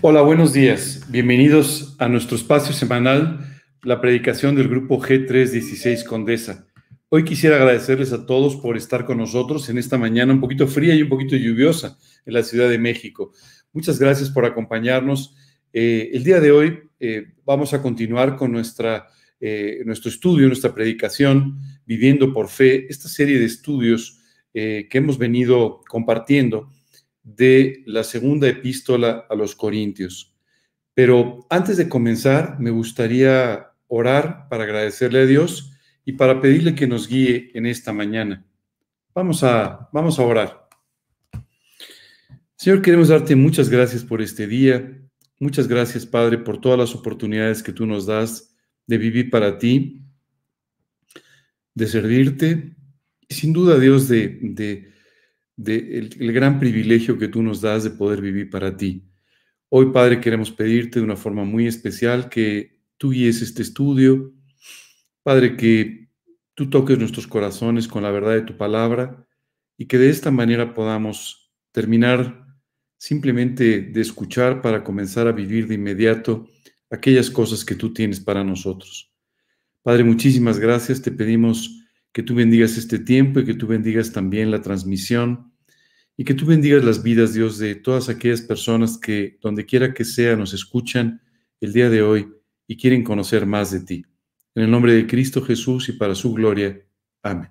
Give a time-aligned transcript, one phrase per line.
[0.00, 1.06] Hola, buenos días.
[1.08, 6.66] Bienvenidos a nuestro espacio semanal, la predicación del grupo G316 Condesa.
[7.08, 10.94] Hoy quisiera agradecerles a todos por estar con nosotros en esta mañana un poquito fría
[10.94, 13.32] y un poquito lluviosa en la Ciudad de México.
[13.72, 15.34] Muchas gracias por acompañarnos.
[15.72, 19.08] Eh, el día de hoy eh, vamos a continuar con nuestra,
[19.40, 24.16] eh, nuestro estudio, nuestra predicación, Viviendo por Fe, esta serie de estudios
[24.52, 26.68] que hemos venido compartiendo
[27.36, 30.34] de la segunda epístola a los Corintios.
[30.94, 35.72] Pero antes de comenzar, me gustaría orar para agradecerle a Dios
[36.04, 38.44] y para pedirle que nos guíe en esta mañana.
[39.14, 40.68] Vamos a, vamos a orar.
[42.56, 45.00] Señor, queremos darte muchas gracias por este día.
[45.38, 50.02] Muchas gracias, Padre, por todas las oportunidades que tú nos das de vivir para ti,
[51.74, 52.76] de servirte
[53.28, 54.92] y sin duda, Dios, de, de
[55.58, 59.04] del el gran privilegio que tú nos das de poder vivir para ti.
[59.68, 64.32] Hoy, Padre, queremos pedirte de una forma muy especial que tú guíes este estudio.
[65.22, 66.08] Padre, que
[66.54, 69.26] tú toques nuestros corazones con la verdad de tu palabra
[69.76, 72.46] y que de esta manera podamos terminar
[72.96, 76.48] simplemente de escuchar para comenzar a vivir de inmediato
[76.88, 79.12] aquellas cosas que tú tienes para nosotros.
[79.82, 81.02] Padre, muchísimas gracias.
[81.02, 85.47] Te pedimos que tú bendigas este tiempo y que tú bendigas también la transmisión
[86.20, 90.04] y que tú bendigas las vidas, Dios, de todas aquellas personas que, donde quiera que
[90.04, 91.22] sea, nos escuchan
[91.60, 92.28] el día de hoy
[92.66, 94.04] y quieren conocer más de ti.
[94.56, 96.76] En el nombre de Cristo Jesús y para su gloria.
[97.22, 97.48] Amén.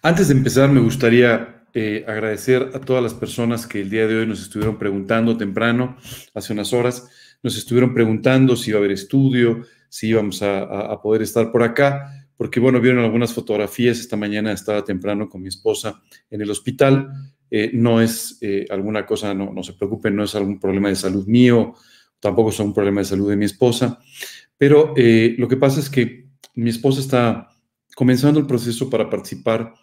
[0.00, 4.18] Antes de empezar, me gustaría eh, agradecer a todas las personas que el día de
[4.18, 5.96] hoy nos estuvieron preguntando temprano,
[6.34, 7.10] hace unas horas,
[7.42, 12.23] nos estuvieron preguntando si iba a haber estudio, si íbamos a poder estar por acá
[12.36, 17.10] porque bueno, vieron algunas fotografías, esta mañana estaba temprano con mi esposa en el hospital,
[17.50, 20.96] eh, no es eh, alguna cosa, no, no, se preocupen, no es algún problema de
[20.96, 21.74] salud mío,
[22.18, 23.98] tampoco es un problema de salud de mi esposa,
[24.58, 27.48] pero eh, lo que pasa es que mi esposa está
[27.94, 29.74] comenzando el proceso para participar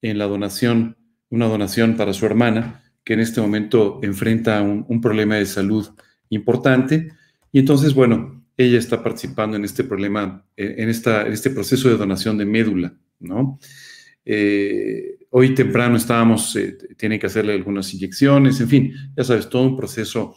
[0.00, 0.96] en la donación,
[1.30, 5.88] una donación para su hermana, que en este momento enfrenta un, un problema de salud
[6.28, 7.12] importante,
[7.52, 11.88] y entonces, bueno, ella está participando en este problema, eh, en, esta, en este proceso
[11.88, 13.58] de donación de médula, ¿no?
[14.24, 19.62] Eh, hoy temprano estábamos, eh, tiene que hacerle algunas inyecciones, en fin, ya sabes, todo
[19.62, 20.36] un proceso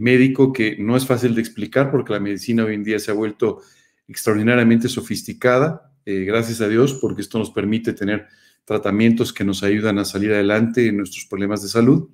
[0.00, 3.14] médico que no es fácil de explicar porque la medicina hoy en día se ha
[3.14, 3.60] vuelto
[4.08, 8.26] extraordinariamente sofisticada, gracias a Dios, porque esto nos permite tener
[8.64, 12.08] tratamientos que nos ayudan a salir adelante en nuestros problemas de salud.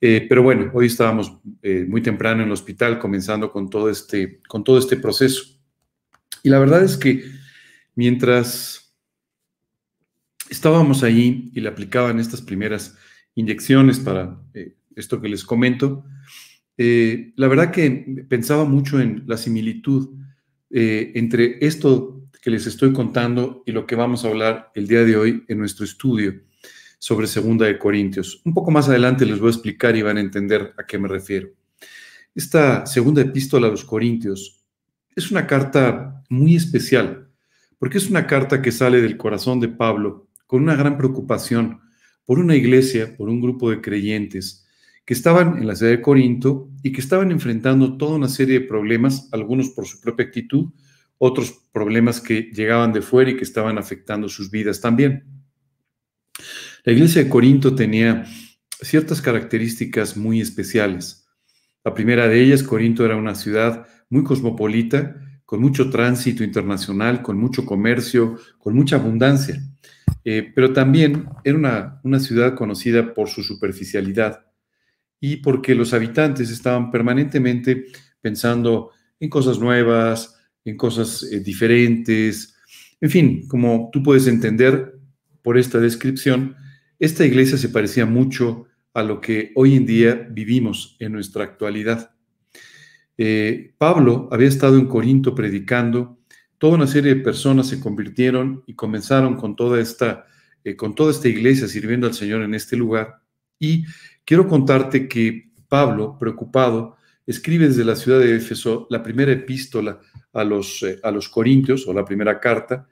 [0.00, 4.40] Eh, pero bueno, hoy estábamos eh, muy temprano en el hospital comenzando con todo, este,
[4.48, 5.60] con todo este proceso.
[6.42, 7.22] Y la verdad es que
[7.94, 8.96] mientras
[10.48, 12.96] estábamos allí y le aplicaban estas primeras
[13.34, 16.04] inyecciones para eh, esto que les comento,
[16.76, 20.16] la verdad que pensaba mucho en la similitud
[20.70, 25.14] entre esto que les estoy contando y lo que vamos a hablar el día de
[25.14, 26.40] hoy en nuestro estudio
[27.00, 28.42] sobre Segunda de Corintios.
[28.44, 31.08] Un poco más adelante les voy a explicar y van a entender a qué me
[31.08, 31.48] refiero.
[32.34, 34.62] Esta segunda epístola a los Corintios
[35.16, 37.30] es una carta muy especial,
[37.78, 41.80] porque es una carta que sale del corazón de Pablo con una gran preocupación
[42.26, 44.66] por una iglesia, por un grupo de creyentes
[45.06, 48.66] que estaban en la ciudad de Corinto y que estaban enfrentando toda una serie de
[48.66, 50.66] problemas, algunos por su propia actitud,
[51.16, 55.39] otros problemas que llegaban de fuera y que estaban afectando sus vidas también.
[56.84, 58.24] La iglesia de Corinto tenía
[58.80, 61.28] ciertas características muy especiales.
[61.84, 67.38] La primera de ellas, Corinto era una ciudad muy cosmopolita, con mucho tránsito internacional, con
[67.38, 69.60] mucho comercio, con mucha abundancia.
[70.24, 74.46] Eh, pero también era una, una ciudad conocida por su superficialidad
[75.18, 77.86] y porque los habitantes estaban permanentemente
[78.20, 82.54] pensando en cosas nuevas, en cosas eh, diferentes.
[83.00, 84.98] En fin, como tú puedes entender
[85.42, 86.56] por esta descripción,
[87.00, 92.14] esta iglesia se parecía mucho a lo que hoy en día vivimos en nuestra actualidad.
[93.16, 96.18] Eh, Pablo había estado en Corinto predicando,
[96.58, 100.26] toda una serie de personas se convirtieron y comenzaron con toda esta,
[100.62, 103.22] eh, con toda esta iglesia sirviendo al Señor en este lugar.
[103.58, 103.84] Y
[104.26, 106.96] quiero contarte que Pablo, preocupado,
[107.26, 110.00] escribe desde la ciudad de Éfeso la primera epístola
[110.34, 112.86] a los, eh, a los Corintios, o la primera carta,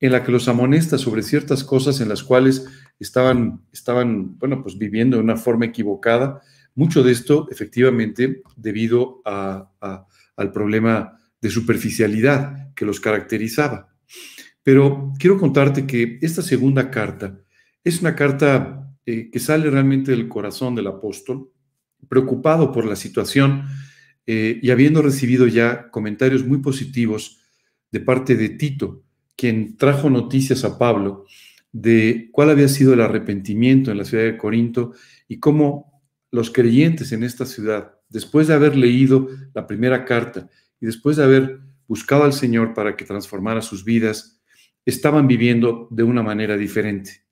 [0.00, 2.66] en la que los amonesta sobre ciertas cosas en las cuales
[3.00, 6.40] estaban, estaban bueno, pues viviendo de una forma equivocada.
[6.74, 13.92] Mucho de esto, efectivamente, debido al problema de superficialidad que los caracterizaba.
[14.62, 17.40] Pero quiero contarte que esta segunda carta
[17.82, 21.50] es una carta eh, que sale realmente del corazón del apóstol.
[22.08, 23.66] preocupado por la situación
[24.26, 27.40] eh, y habiendo recibido ya comentarios muy positivos
[27.90, 29.02] de parte de Tito,
[29.36, 31.26] quien trajo noticias a Pablo
[31.72, 34.92] de cuál había sido el arrepentimiento en la ciudad de Corinto
[35.28, 40.48] y cómo los creyentes en esta ciudad, después de haber leído la primera carta
[40.80, 44.40] y después de haber buscado al Señor para que transformara sus vidas,
[44.84, 47.24] estaban viviendo de una manera diferente.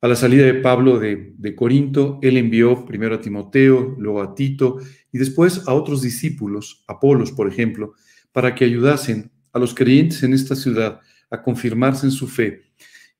[0.00, 4.78] A la salida de Pablo de, Corinto, él envió primero a Timoteo, luego a Tito
[5.12, 7.94] y después a otros discípulos, Apolos, por ejemplo,
[8.32, 12.62] para que ayudasen a los creyentes en esta ciudad a confirmarse en su fe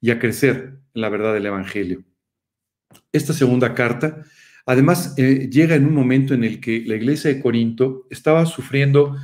[0.02, 2.04] y a crecer en la verdad del Evangelio.
[3.12, 4.22] Esta segunda carta,
[4.66, 9.16] además, eh, llega en un momento en el que la iglesia de Corinto estaba sufriendo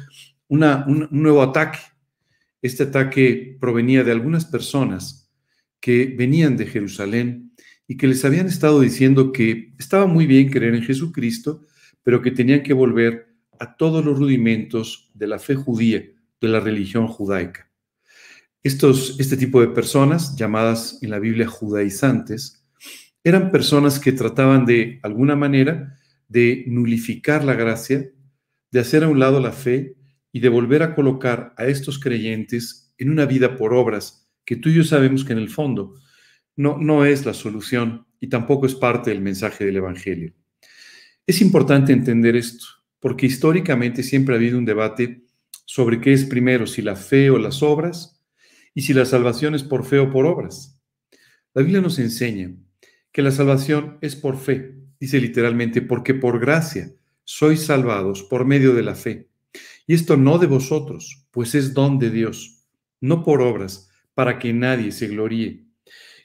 [0.46, 1.80] un nuevo ataque.
[2.62, 5.30] Este ataque provenía de algunas personas
[5.80, 7.52] que venían de Jerusalén
[7.86, 11.66] y que les habían estado diciendo que estaba muy bien creer en Jesucristo,
[12.02, 16.04] pero que tenían que volver a todos los rudimentos de la fe judía,
[16.40, 17.67] de la religión judaica.
[18.62, 22.64] Estos, este tipo de personas, llamadas en la Biblia judaizantes,
[23.22, 25.96] eran personas que trataban de alguna manera
[26.28, 28.10] de nulificar la gracia,
[28.70, 29.96] de hacer a un lado la fe
[30.32, 34.68] y de volver a colocar a estos creyentes en una vida por obras que tú
[34.70, 35.94] y yo sabemos que en el fondo
[36.56, 40.32] no, no es la solución y tampoco es parte del mensaje del Evangelio.
[41.26, 42.64] Es importante entender esto,
[42.98, 45.24] porque históricamente siempre ha habido un debate
[45.66, 48.17] sobre qué es primero, si la fe o las obras,
[48.78, 50.80] y si la salvación es por fe o por obras.
[51.52, 52.54] La Biblia nos enseña
[53.10, 56.94] que la salvación es por fe, dice literalmente, porque por gracia
[57.24, 59.30] sois salvados por medio de la fe.
[59.88, 62.68] Y esto no de vosotros, pues es don de Dios,
[63.00, 65.64] no por obras, para que nadie se gloríe.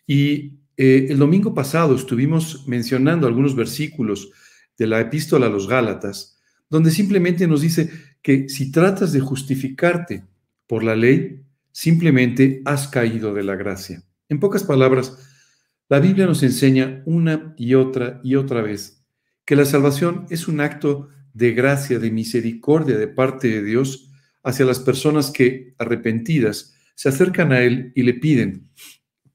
[0.06, 4.30] Y eh, el domingo pasado estuvimos mencionando algunos versículos
[4.78, 6.40] de la epístola a los Gálatas,
[6.70, 7.90] donde simplemente nos dice
[8.22, 10.24] que si tratas de justificarte
[10.68, 11.43] por la ley,
[11.74, 14.02] simplemente has caído de la gracia.
[14.30, 15.18] En pocas palabras,
[15.90, 19.04] la Biblia nos enseña una y otra y otra vez
[19.46, 24.10] que la salvación es un acto de gracia, de misericordia de parte de Dios
[24.44, 28.70] hacia las personas que, arrepentidas, se acercan a Él y le piden,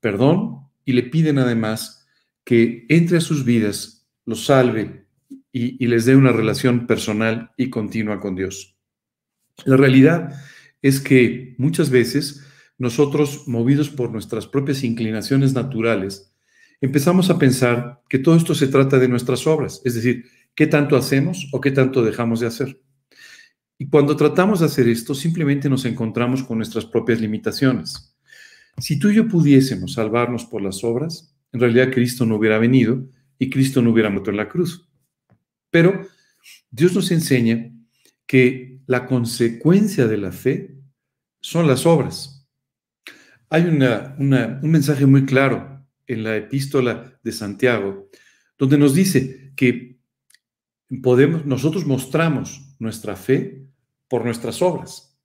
[0.01, 2.07] perdón y le piden además
[2.45, 5.07] que entre a sus vidas, los salve
[5.53, 8.79] y, les dé una relación personal y continua con Dios.
[9.65, 10.33] La realidad
[10.83, 12.45] es que muchas veces
[12.79, 16.33] nosotros, movidos por nuestras propias inclinaciones naturales,
[16.81, 20.97] empezamos a pensar que todo esto se trata de nuestras obras, es decir, qué tanto
[20.97, 22.81] hacemos o qué tanto dejamos de hacer.
[23.79, 28.17] Y cuando tratamos de hacer esto, simplemente nos encontramos con nuestras propias limitaciones.
[28.79, 33.09] Si tú y yo pudiésemos salvarnos por las obras, en realidad Cristo no hubiera venido
[33.39, 34.89] y Cristo no hubiera muerto en la cruz.
[35.71, 36.07] Pero
[36.71, 37.73] Dios nos enseña
[38.27, 40.75] que la consecuencia de la fe
[41.41, 42.49] son las obras.
[43.51, 48.09] Hay un mensaje muy claro en la epístola de Santiago,
[48.57, 50.01] donde nos dice que
[51.03, 53.69] podemos, nosotros mostramos nuestra fe
[54.09, 55.21] por nuestras obras.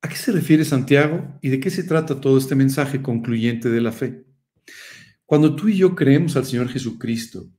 [0.00, 3.82] ¿A qué se refiere Santiago y de qué se trata todo este mensaje concluyente de
[3.82, 4.24] la fe?
[5.26, 7.50] Cuando tú y yo creemos al Señor Jesucristo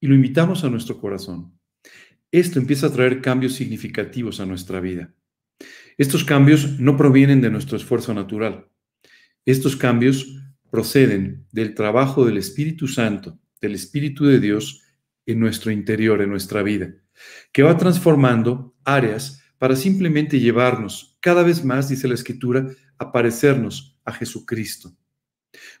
[0.00, 1.59] y lo invitamos a nuestro corazón,
[2.32, 5.12] esto empieza a traer cambios significativos a nuestra vida.
[5.98, 8.68] Estos cambios no provienen de nuestro esfuerzo natural.
[9.44, 10.36] Estos cambios
[10.70, 14.82] proceden del trabajo del Espíritu Santo, del Espíritu de Dios
[15.26, 16.94] en nuestro interior, en nuestra vida,
[17.52, 22.66] que va transformando áreas para simplemente llevarnos cada vez más, dice la Escritura,
[22.98, 24.96] a parecernos a Jesucristo.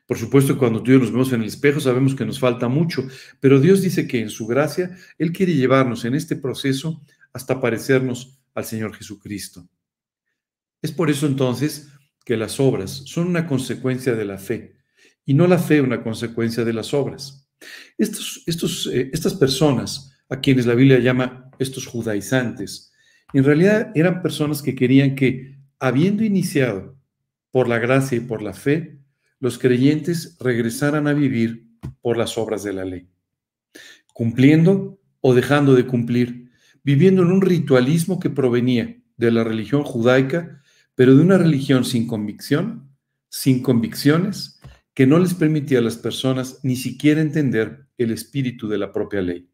[0.06, 2.68] Por supuesto, cuando tú y yo nos vemos en el espejo, sabemos que nos falta
[2.68, 3.06] mucho,
[3.38, 8.40] pero Dios dice que en su gracia, Él quiere llevarnos en este proceso hasta parecernos
[8.54, 9.68] al Señor Jesucristo.
[10.82, 11.88] Es por eso entonces
[12.24, 14.76] que las obras son una consecuencia de la fe
[15.24, 17.48] y no la fe una consecuencia de las obras.
[17.98, 22.92] Estos, estos, eh, estas personas a quienes la Biblia llama estos judaizantes,
[23.32, 26.96] en realidad eran personas que querían que, habiendo iniciado
[27.50, 28.98] por la gracia y por la fe,
[29.40, 31.66] los creyentes regresaran a vivir
[32.00, 33.08] por las obras de la ley,
[34.14, 36.50] cumpliendo o dejando de cumplir,
[36.84, 40.62] viviendo en un ritualismo que provenía de la religión judaica,
[40.94, 42.94] pero de una religión sin convicción,
[43.28, 44.60] sin convicciones,
[44.94, 49.22] que no les permitía a las personas ni siquiera entender el espíritu de la propia
[49.22, 49.50] ley.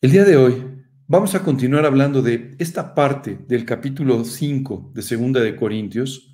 [0.00, 0.74] El día de hoy
[1.06, 6.33] Vamos a continuar hablando de esta parte del capítulo 5 de Segunda de Corintios,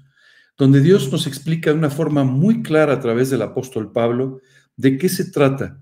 [0.61, 4.43] donde Dios nos explica de una forma muy clara a través del apóstol Pablo
[4.77, 5.81] de qué se trata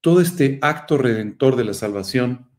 [0.00, 2.50] todo este acto redentor de la salvación,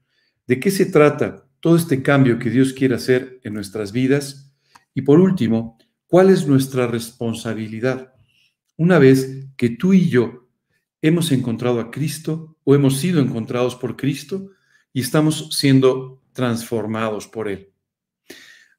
[0.47, 4.53] de qué se trata todo este cambio que Dios quiere hacer en nuestras vidas
[4.93, 8.13] y por último, cuál es nuestra responsabilidad
[8.77, 10.47] una vez que tú y yo
[11.01, 14.51] hemos encontrado a Cristo o hemos sido encontrados por Cristo
[14.93, 17.73] y estamos siendo transformados por Él.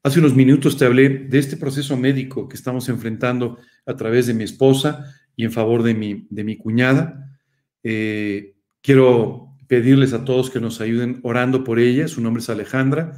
[0.01, 4.33] Hace unos minutos te hablé de este proceso médico que estamos enfrentando a través de
[4.33, 7.37] mi esposa y en favor de mi, de mi cuñada.
[7.83, 12.07] Eh, quiero pedirles a todos que nos ayuden orando por ella.
[12.07, 13.11] Su nombre es Alejandra.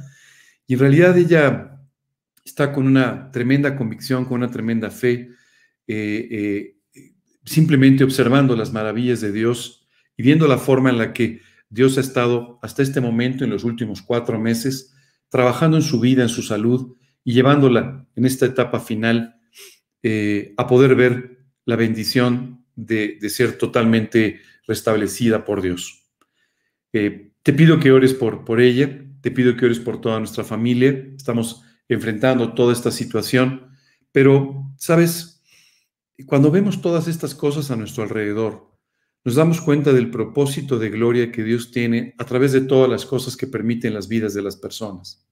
[0.66, 1.78] Y en realidad ella
[2.44, 5.30] está con una tremenda convicción, con una tremenda fe,
[5.86, 6.76] eh, eh,
[7.44, 9.86] simplemente observando las maravillas de Dios
[10.16, 13.62] y viendo la forma en la que Dios ha estado hasta este momento, en los
[13.62, 14.91] últimos cuatro meses,
[15.32, 19.40] trabajando en su vida, en su salud y llevándola en esta etapa final
[20.02, 26.04] eh, a poder ver la bendición de, ser totalmente restablecida por Dios.
[26.92, 30.44] Eh, te pido que ores por, por ella, te pido que ores por toda nuestra
[30.44, 30.90] familia.
[31.16, 33.70] Estamos enfrentando toda esta situación,
[34.12, 35.42] pero, ¿sabes?
[36.26, 38.71] Cuando vemos todas estas cosas a nuestro alrededor,
[39.24, 43.06] nos damos cuenta del propósito de gloria que Dios tiene a través de todas las
[43.06, 45.26] cosas que permiten las vidas de las personas.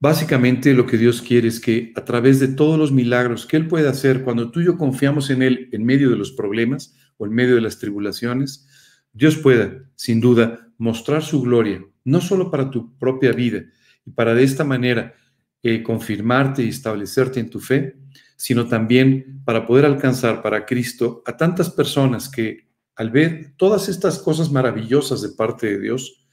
[0.00, 3.68] Básicamente lo que Dios quiere es que a través de todos los milagros que Él
[3.68, 7.26] puede hacer, cuando tú y yo confiamos en Él en medio de los problemas o
[7.26, 8.66] en medio de las tribulaciones,
[9.12, 13.64] Dios pueda, sin duda, mostrar su gloria, no solo para tu propia vida
[14.04, 15.14] y para de esta manera
[15.62, 17.96] eh, confirmarte y establecerte en tu fe,
[18.36, 24.18] sino también para poder alcanzar para Cristo a tantas personas que al ver todas estas
[24.18, 26.26] cosas maravillosas de parte de Dios,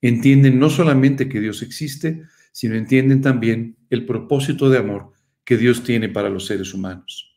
[0.00, 2.22] entienden no solamente que Dios existe,
[2.52, 5.12] sino entienden también el propósito de amor
[5.44, 7.36] que Dios tiene para los seres humanos.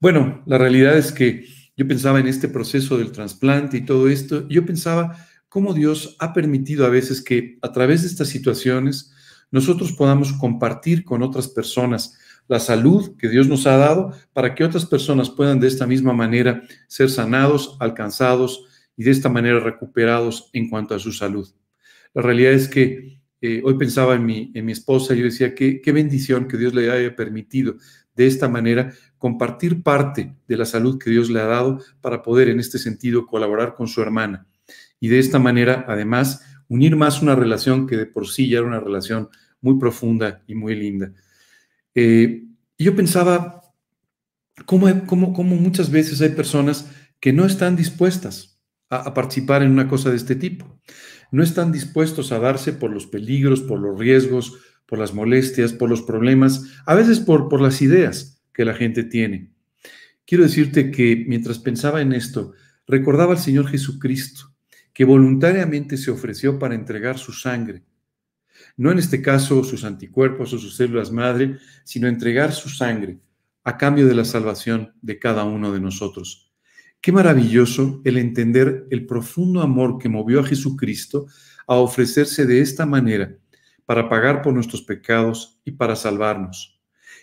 [0.00, 4.48] Bueno, la realidad es que yo pensaba en este proceso del trasplante y todo esto,
[4.48, 5.16] yo pensaba
[5.48, 9.12] cómo Dios ha permitido a veces que a través de estas situaciones
[9.50, 12.18] nosotros podamos compartir con otras personas
[12.48, 16.12] la salud que Dios nos ha dado para que otras personas puedan de esta misma
[16.12, 18.64] manera ser sanados, alcanzados
[18.96, 21.48] y de esta manera recuperados en cuanto a su salud.
[22.14, 25.54] La realidad es que eh, hoy pensaba en mi, en mi esposa y yo decía,
[25.54, 27.76] qué, qué bendición que Dios le haya permitido
[28.14, 32.48] de esta manera compartir parte de la salud que Dios le ha dado para poder
[32.48, 34.46] en este sentido colaborar con su hermana.
[34.98, 38.66] Y de esta manera, además, unir más una relación que de por sí ya era
[38.66, 39.28] una relación
[39.60, 41.12] muy profunda y muy linda.
[41.98, 42.44] Eh,
[42.78, 43.62] yo pensaba,
[44.66, 48.60] ¿cómo, cómo, cómo, muchas veces hay personas que no están dispuestas
[48.90, 50.78] a, participar en una cosa de este tipo?
[51.32, 55.88] No están dispuestos a darse por los peligros, por los riesgos, por las molestias, por
[55.88, 59.52] los problemas, a veces por, por las ideas que la gente tiene.
[60.26, 62.52] Quiero decirte que mientras pensaba en esto,
[62.86, 64.54] recordaba al Señor Jesucristo,
[64.92, 67.84] que voluntariamente se ofreció para entregar su sangre
[68.76, 73.18] no en este caso sus anticuerpos o sus células madre, sino entregar su sangre
[73.64, 76.52] a cambio de la salvación de cada uno de nosotros.
[77.00, 81.26] Qué maravilloso el entender el profundo amor que movió a Jesucristo
[81.66, 83.36] a ofrecerse de esta manera
[83.84, 86.80] para pagar por nuestros pecados y para salvarnos.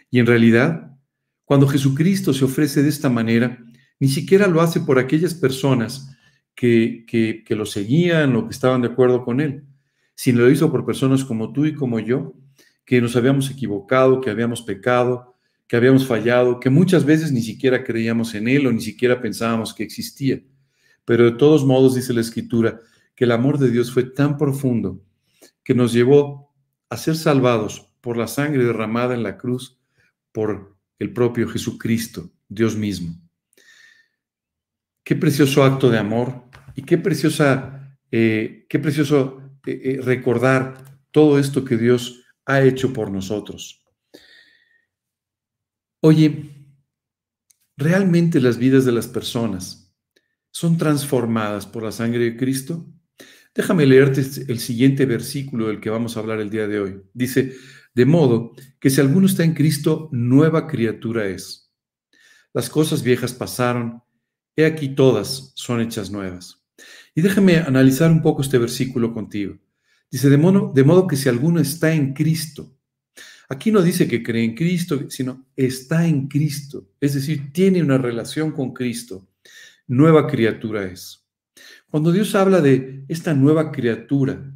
[0.10, 0.92] Y en realidad,
[1.46, 3.60] cuando Jesucristo se ofrece de esta manera,
[4.00, 6.16] ni siquiera lo hace por aquellas personas
[6.56, 9.64] que, que, que lo seguían o que estaban de acuerdo con él,
[10.16, 12.34] sino lo hizo por personas como tú y como yo,
[12.86, 15.36] que nos habíamos equivocado, que habíamos pecado,
[15.68, 19.74] que habíamos fallado, que muchas veces ni siquiera creíamos en Él o ni siquiera pensábamos
[19.74, 20.42] que existía.
[21.06, 22.80] Pero de todos modos, dice la Escritura,
[23.16, 25.04] que el amor de Dios fue tan profundo
[25.64, 26.54] que nos llevó
[26.90, 29.80] a ser salvados por la sangre derramada en la cruz
[30.32, 33.16] por el propio Jesucristo, Dios mismo.
[35.04, 36.44] Qué precioso acto de amor
[36.76, 42.92] y qué preciosa, eh, qué precioso eh, eh, recordar todo esto que Dios ha hecho
[42.92, 43.86] por nosotros.
[46.02, 46.68] Oye,
[47.78, 49.96] ¿realmente las vidas de las personas
[50.52, 52.86] son transformadas por la sangre de Cristo?
[53.56, 57.02] Déjame leerte el siguiente versículo del que vamos a hablar el día de hoy.
[57.14, 57.54] Dice,
[57.94, 61.72] de modo que si alguno está en Cristo, nueva criatura es.
[62.52, 64.04] Las cosas viejas pasaron,
[64.56, 66.63] he aquí todas son hechas nuevas.
[67.16, 69.58] Y déjame analizar un poco este versículo contigo.
[70.10, 72.78] Dice, de modo, que si alguno está en Cristo,
[73.50, 77.98] aquí no dice que cree en Cristo, sino está en Cristo, es decir, tiene una
[77.98, 79.28] relación con Cristo,
[79.88, 81.26] nueva criatura es.
[81.90, 84.54] Cuando Dios habla de esta nueva criatura,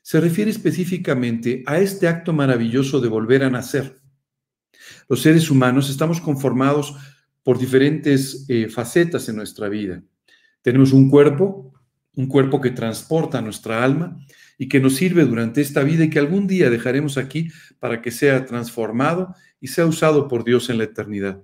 [0.00, 3.96] se refiere específicamente a este acto maravilloso de volver a nacer.
[5.08, 6.94] Los seres humanos estamos conformados
[7.42, 10.02] por diferentes eh, facetas en nuestra vida
[10.62, 11.73] Tenemos un cuerpo,
[12.16, 14.18] un cuerpo que transporta nuestra alma
[14.58, 18.10] y que nos sirve durante esta vida y que algún día dejaremos aquí para que
[18.10, 21.42] sea transformado y sea usado por Dios en la eternidad.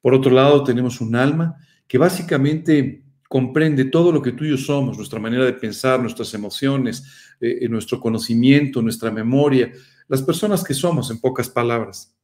[0.00, 1.56] Por otro lado, tenemos un alma
[1.86, 6.34] que básicamente comprende todo lo que tú y yo somos, nuestra manera de pensar, nuestras
[6.34, 7.04] emociones,
[7.40, 9.70] eh, eh, nuestro conocimiento, nuestra memoria,
[10.08, 12.16] las personas que somos, en pocas palabras.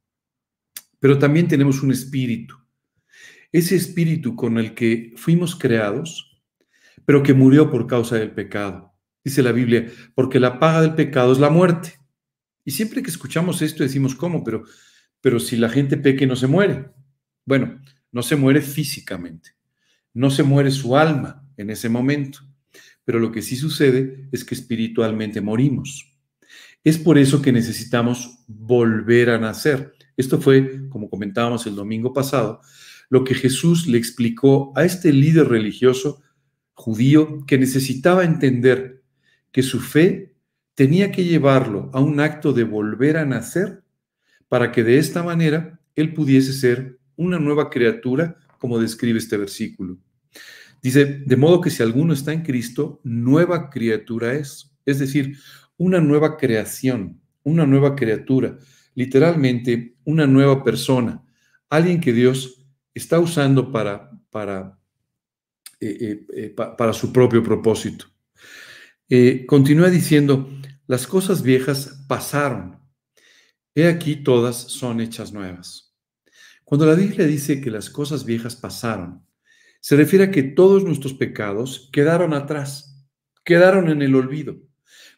[0.98, 2.56] Pero también tenemos un espíritu,
[3.52, 6.35] ese espíritu con el que fuimos creados,
[7.06, 8.92] pero que murió por causa del pecado.
[9.24, 11.94] Dice la Biblia, porque la paga del pecado es la muerte.
[12.64, 14.44] Y siempre que escuchamos esto decimos, ¿cómo?
[14.44, 14.64] Pero,
[15.20, 16.90] pero si la gente peque no se muere.
[17.46, 17.80] Bueno,
[18.12, 19.50] no se muere físicamente,
[20.12, 22.40] no se muere su alma en ese momento,
[23.04, 26.18] pero lo que sí sucede es que espiritualmente morimos.
[26.82, 29.92] Es por eso que necesitamos volver a nacer.
[30.16, 32.60] Esto fue, como comentábamos el domingo pasado,
[33.08, 36.22] lo que Jesús le explicó a este líder religioso
[36.76, 39.02] judío que necesitaba entender
[39.50, 40.36] que su fe
[40.74, 43.82] tenía que llevarlo a un acto de volver a nacer
[44.48, 49.98] para que de esta manera él pudiese ser una nueva criatura, como describe este versículo.
[50.82, 54.70] Dice, de modo que si alguno está en Cristo, nueva criatura es.
[54.84, 55.38] Es decir,
[55.78, 58.58] una nueva creación, una nueva criatura,
[58.94, 61.22] literalmente una nueva persona,
[61.70, 64.78] alguien que Dios está usando para, para,
[65.86, 68.06] eh, eh, eh, para su propio propósito.
[69.46, 70.50] continúa diciendo,
[70.86, 72.78] las cosas viejas pasaron.
[73.74, 75.94] He aquí todas son hechas nuevas.
[76.64, 79.24] Cuando la Biblia dice que las cosas viejas pasaron,
[79.80, 83.06] se refiere a que todos nuestros pecados quedaron atrás,
[83.44, 84.56] quedaron en el olvido.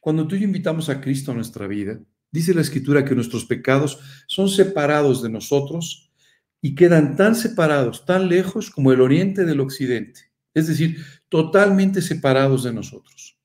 [0.00, 3.44] Cuando tú y yo invitamos a Cristo a nuestra vida, dice la Escritura que nuestros
[3.46, 6.12] pecados son separados de nosotros
[6.60, 10.27] y quedan tan separados, tan lejos como el oriente del occidente,
[10.58, 13.38] es decir, totalmente separados de nosotros.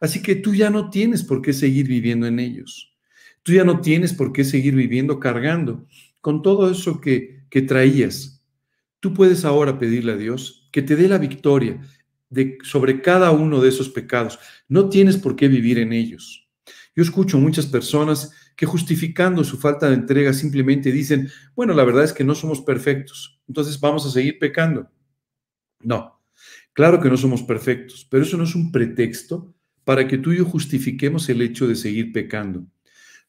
[0.00, 2.96] Así que tú ya no tienes por qué seguir viviendo en ellos.
[3.42, 5.86] Tú ya no tienes por qué seguir viviendo cargando
[6.20, 8.38] con todo eso que, que traías
[9.00, 11.80] Tú puedes ahora pedirle a Dios que te dé la victoria
[12.62, 14.38] sobre cada uno de esos pecados.
[14.68, 16.48] No tienes por qué vivir en ellos.
[16.96, 22.02] Yo escucho muchas personas que justificando su falta de entrega simplemente dicen, bueno, la verdad
[22.02, 24.90] es que no somos perfectos, entonces vamos a seguir pecando.
[25.80, 26.17] No,
[26.78, 30.36] claro que no somos perfectos, pero eso no es un pretexto para que tú y
[30.36, 32.68] yo justifiquemos el hecho de seguir pecando.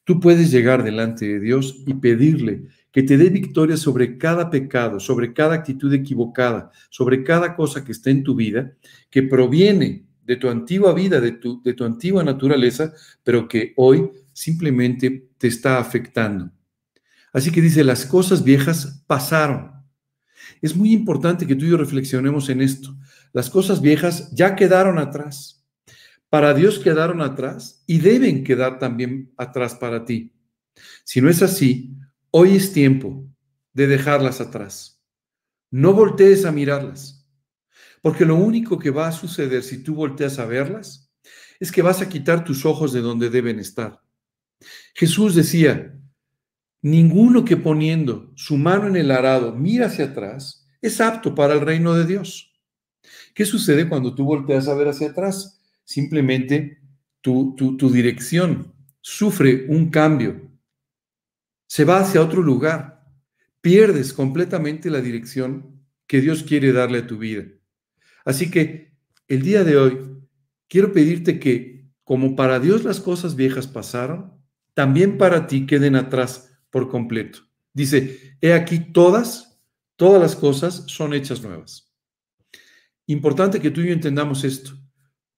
[0.03, 4.99] Tú puedes llegar delante de Dios y pedirle que te dé victoria sobre cada pecado,
[4.99, 8.73] sobre cada actitud equivocada, sobre cada cosa que está en tu vida,
[9.09, 14.11] que proviene de tu antigua vida, de tu, de tu antigua naturaleza, pero que hoy
[14.31, 16.51] simplemente te está afectando.
[17.33, 19.71] Así que dice, las cosas viejas pasaron.
[20.61, 22.95] Es muy importante que tú y yo reflexionemos en esto.
[23.33, 25.65] Las cosas viejas ya quedaron atrás.
[26.29, 30.33] Para Dios quedaron atrás y deben quedar también atrás para ti.
[31.03, 31.95] Si no es así,
[32.31, 33.27] Hoy es tiempo
[33.73, 35.01] de dejarlas atrás.
[35.71, 37.27] No voltees a mirarlas,
[38.03, 41.11] porque lo único que va a suceder si tú volteas a verlas
[41.59, 44.03] es que vas a quitar tus ojos de donde deben estar.
[44.93, 45.99] Jesús decía,
[46.83, 51.61] ninguno que poniendo su mano en el arado mira hacia atrás es apto para el
[51.61, 52.48] reino de Dios.
[53.39, 55.61] ¿Qué sucede cuando tú volteas a ver hacia atrás?
[55.85, 56.81] Simplemente
[57.21, 60.49] tu, tu dirección sufre un cambio
[61.65, 63.05] se va hacia otro lugar.
[63.61, 67.45] Pierdes completamente la dirección que Dios quiere darle a tu vida.
[68.25, 68.91] Así que
[69.29, 69.99] el día de hoy
[70.67, 74.33] quiero pedirte que, como para Dios las cosas viejas pasaron,
[74.73, 77.39] también para ti queden atrás por completo.
[77.71, 79.61] Dice, he aquí todas,
[79.95, 81.88] todas las cosas son hechas nuevas.
[83.09, 84.73] Importante que tú y yo entendamos esto.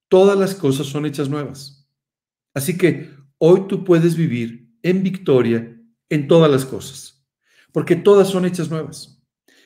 [0.09, 1.89] Todas las cosas son hechas nuevas.
[2.53, 5.79] Así que hoy tú puedes vivir en victoria
[6.09, 7.25] en todas las cosas,
[7.71, 9.23] porque todas son hechas nuevas.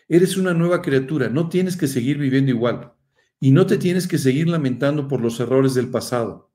[0.08, 2.94] Eres una nueva criatura, no tienes que seguir viviendo igual
[3.40, 6.54] y no te tienes que seguir lamentando por los errores del pasado.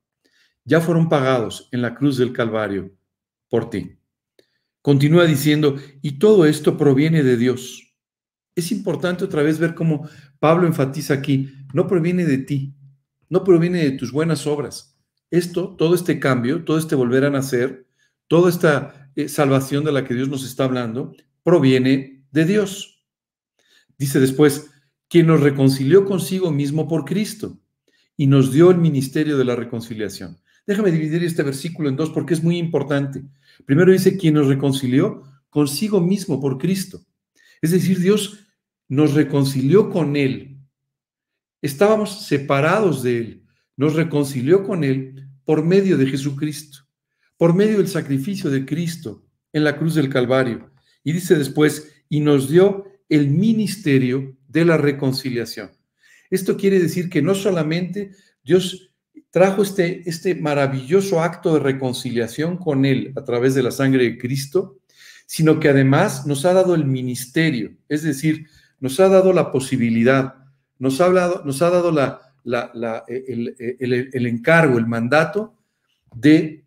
[0.63, 2.95] Ya fueron pagados en la cruz del Calvario
[3.49, 3.97] por ti.
[4.81, 7.93] Continúa diciendo, y todo esto proviene de Dios.
[8.55, 10.09] Es importante otra vez ver cómo
[10.41, 12.73] Pablo enfatiza aquí, no proviene de ti,
[13.29, 14.97] no proviene de tus buenas obras.
[15.29, 17.85] Esto, todo este cambio, todo este volver a nacer,
[18.27, 23.05] toda esta eh, salvación de la que Dios nos está hablando proviene de Dios.
[23.99, 24.71] Dice después,
[25.07, 27.59] quien nos reconcilió consigo mismo por Cristo
[28.17, 30.39] y nos dio el ministerio de la reconciliación.
[30.65, 33.21] Déjame dividir este versículo en dos porque es muy importante.
[33.67, 37.05] Primero dice, quien nos reconcilió consigo mismo por Cristo.
[37.61, 38.47] Es decir, Dios
[38.91, 40.57] nos reconcilió con Él.
[41.61, 43.45] estábamos separados de Él,
[43.77, 46.79] nos reconcilió con Él por medio de Jesucristo,
[47.37, 50.73] por medio del sacrificio de Cristo en la cruz del Calvario.
[51.05, 55.71] Y dice después, y nos dio el ministerio de la reconciliación.
[56.29, 58.11] Esto quiere decir que no solamente
[58.43, 58.93] Dios
[59.29, 64.17] trajo este, este maravilloso acto de reconciliación con Él a través de la sangre de
[64.17, 64.81] Cristo,
[65.27, 68.47] sino que además nos ha dado el ministerio, es decir,
[68.81, 70.35] nos ha dado la posibilidad,
[70.77, 73.55] nos ha, hablado, nos ha dado la, el,
[74.11, 75.55] el encargo, el mandato
[76.13, 76.65] de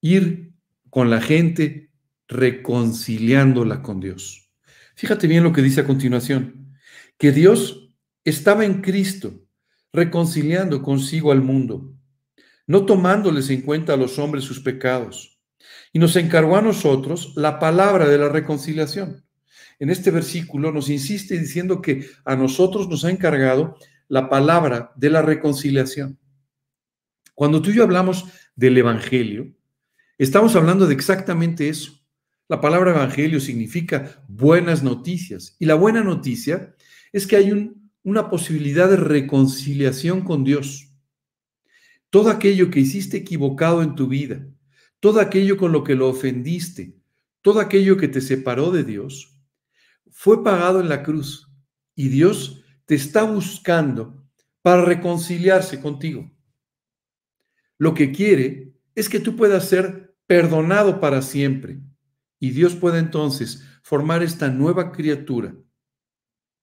[0.00, 0.52] ir
[0.90, 1.90] con la gente
[2.28, 4.50] reconciliándola con Dios.
[4.94, 6.76] Fíjate bien lo que dice a continuación,
[7.18, 7.88] que Dios
[8.24, 9.42] estaba en Cristo
[9.92, 11.94] reconciliando consigo al mundo,
[12.66, 15.40] no tomándoles en cuenta a los hombres sus pecados,
[15.92, 19.24] y nos encargó a nosotros la palabra de la reconciliación.
[19.82, 25.10] En este versículo nos insiste diciendo que a nosotros nos ha encargado la palabra de
[25.10, 26.20] la reconciliación.
[27.34, 29.52] Cuando tú y yo hablamos del Evangelio,
[30.18, 32.00] estamos hablando de exactamente eso.
[32.46, 35.56] La palabra Evangelio significa buenas noticias.
[35.58, 36.76] Y la buena noticia
[37.12, 40.92] es que hay un, una posibilidad de reconciliación con Dios.
[42.08, 44.46] Todo aquello que hiciste equivocado en tu vida,
[45.00, 46.94] todo aquello con lo que lo ofendiste,
[47.40, 49.31] todo aquello que te separó de Dios,
[50.22, 51.50] fue pagado en la cruz
[51.96, 54.24] y Dios te está buscando
[54.62, 56.30] para reconciliarse contigo.
[57.76, 61.80] Lo que quiere es que tú puedas ser perdonado para siempre
[62.38, 65.56] y Dios pueda entonces formar esta nueva criatura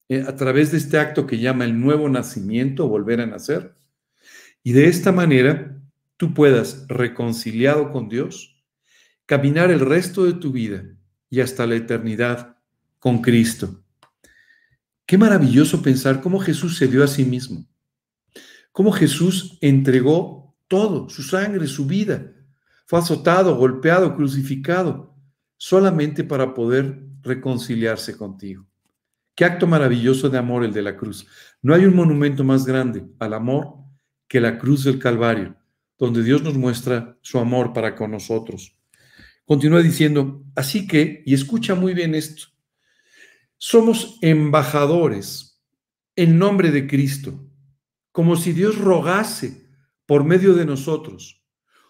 [0.07, 3.75] eh, a través de este acto que llama el nuevo nacimiento, volver a nacer.
[4.63, 5.77] Y de esta manera
[6.15, 8.63] tú puedas, reconciliado con Dios,
[9.25, 10.85] caminar el resto de tu vida
[11.29, 12.55] y hasta la eternidad
[12.99, 13.83] con Cristo.
[15.05, 17.65] Qué maravilloso pensar cómo Jesús se dio a sí mismo,
[18.71, 22.31] cómo Jesús entregó todo, su sangre, su vida.
[22.85, 25.15] Fue azotado, golpeado, crucificado,
[25.57, 28.67] solamente para poder reconciliarse contigo.
[29.35, 31.25] Qué acto maravilloso de amor el de la cruz.
[31.61, 33.75] No hay un monumento más grande al amor
[34.27, 35.55] que la cruz del Calvario,
[35.97, 38.77] donde Dios nos muestra su amor para con nosotros.
[39.45, 42.47] Continúa diciendo, así que, y escucha muy bien esto,
[43.61, 45.61] somos embajadores
[46.15, 47.45] en nombre de Cristo,
[48.13, 49.67] como si Dios rogase
[50.05, 51.43] por medio de nosotros.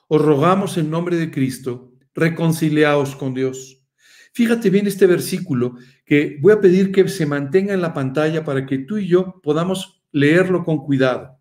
[0.08, 3.88] Os rogamos en nombre de Cristo, reconciliaos con Dios.
[4.34, 8.66] Fíjate bien este versículo que voy a pedir que se mantenga en la pantalla para
[8.66, 11.38] que tú y yo podamos leerlo con cuidado.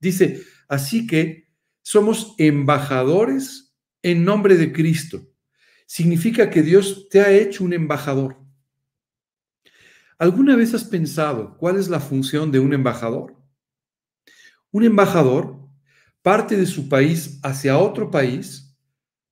[0.00, 1.48] Dice, así que
[1.82, 5.28] somos embajadores en nombre de Cristo.
[5.84, 8.39] Significa que Dios te ha hecho un embajador.
[10.20, 13.42] ¿Alguna vez has pensado cuál es la función de un embajador?
[14.70, 15.58] Un embajador
[16.22, 18.78] parte de su país hacia otro país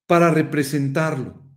[0.06, 1.48] para representarlo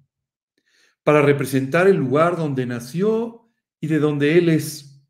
[1.03, 5.01] para representar el lugar donde nació y de donde Él es.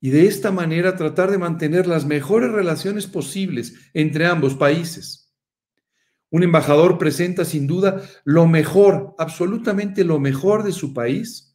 [0.00, 5.34] Y de esta manera tratar de mantener las mejores relaciones posibles entre ambos países.
[6.30, 11.45] Un embajador presenta sin duda lo mejor, absolutamente lo mejor de su país,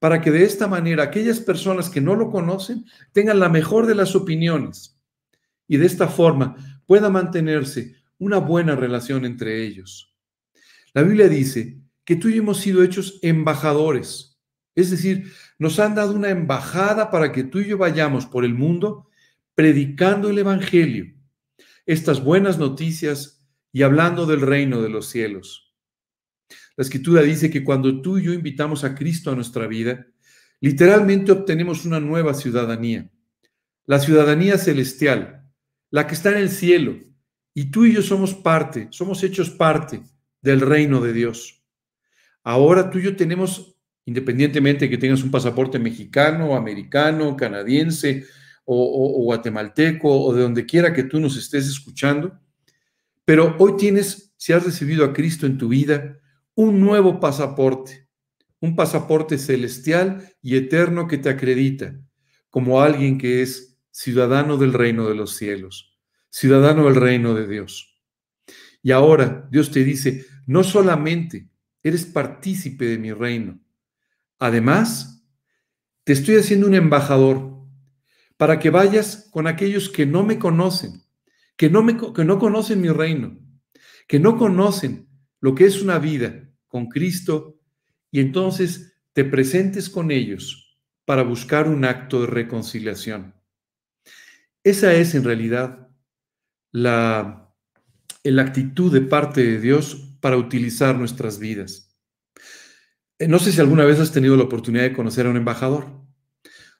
[0.00, 3.94] para que de esta manera aquellas personas que no lo conocen tengan la mejor de
[3.94, 4.98] las opiniones
[5.68, 10.16] y de esta forma pueda mantenerse una buena relación entre ellos.
[10.94, 14.40] La Biblia dice que tú y yo hemos sido hechos embajadores.
[14.74, 18.54] Es decir, nos han dado una embajada para que tú y yo vayamos por el
[18.54, 19.08] mundo
[19.54, 21.14] predicando el Evangelio,
[21.86, 25.69] estas buenas noticias y hablando del reino de los cielos.
[26.80, 30.06] La escritura dice que cuando tú y yo invitamos a Cristo a nuestra vida,
[30.62, 33.10] literalmente obtenemos una nueva ciudadanía,
[33.84, 35.46] la ciudadanía celestial,
[35.90, 36.96] la que está en el cielo,
[37.52, 40.00] y tú y yo somos parte, somos hechos parte
[40.40, 41.62] del reino de Dios.
[42.42, 48.24] Ahora tú y yo tenemos, independientemente de que tengas un pasaporte mexicano, americano, canadiense
[48.64, 52.40] o, guatemalteco o de donde quiera que tú nos estés escuchando,
[53.26, 56.19] pero hoy tienes, si has recibido a Cristo en tu vida,
[56.60, 58.06] un nuevo pasaporte,
[58.60, 61.98] un pasaporte celestial y eterno que te acredita
[62.50, 68.02] como alguien que es ciudadano del reino de los cielos, ciudadano del reino de Dios.
[68.82, 71.48] Y ahora Dios te dice, no solamente
[71.82, 73.58] eres partícipe de mi reino.
[74.38, 75.24] Además,
[76.04, 77.58] te estoy haciendo un embajador
[78.36, 81.04] para que vayas con aquellos que no me conocen,
[81.56, 83.38] que no, me, que no conocen mi reino,
[84.06, 85.08] que no conocen
[85.40, 87.60] lo que es una vida con Cristo,
[88.10, 93.34] y entonces te presentes con ellos para buscar un acto de reconciliación.
[94.64, 95.88] Esa es en realidad
[96.72, 97.52] la,
[98.22, 101.98] la actitud de parte de Dios para utilizar nuestras vidas.
[103.18, 106.00] Eh, no sé si alguna vez has tenido la oportunidad de conocer a un embajador.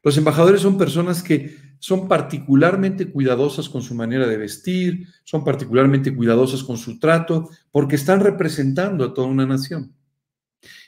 [0.03, 6.15] Los embajadores son personas que son particularmente cuidadosas con su manera de vestir, son particularmente
[6.15, 9.95] cuidadosas con su trato, porque están representando a toda una nación.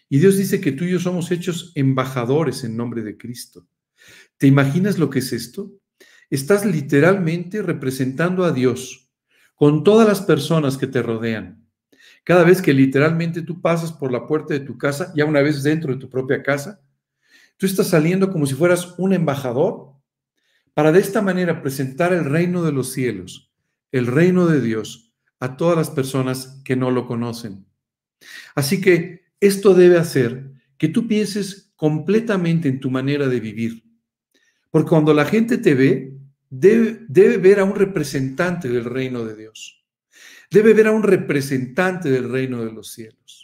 [0.08, 3.66] Y Dios dice que tú y yo somos hechos embajadores en nombre de Cristo.
[4.36, 5.72] ¿Te imaginas lo que es esto?
[6.28, 9.10] Estás literalmente representando a Dios
[9.54, 11.66] con todas las personas que te rodean.
[12.24, 15.62] Cada vez que literalmente tú pasas por la puerta de tu casa, ya una vez
[15.62, 16.80] dentro de tu propia casa,
[17.62, 19.92] Tú estás saliendo como si fueras un embajador
[20.74, 23.52] para de esta manera presentar el reino de los cielos,
[23.92, 27.64] el reino de Dios, a todas las personas que no lo conocen.
[28.56, 33.84] Así que esto debe hacer que tú pienses completamente en tu manera de vivir.
[34.72, 36.18] Porque cuando la gente te ve,
[36.50, 39.86] debe, debe ver a un representante del reino de Dios.
[40.50, 43.41] Debe ver a un representante del reino de los cielos.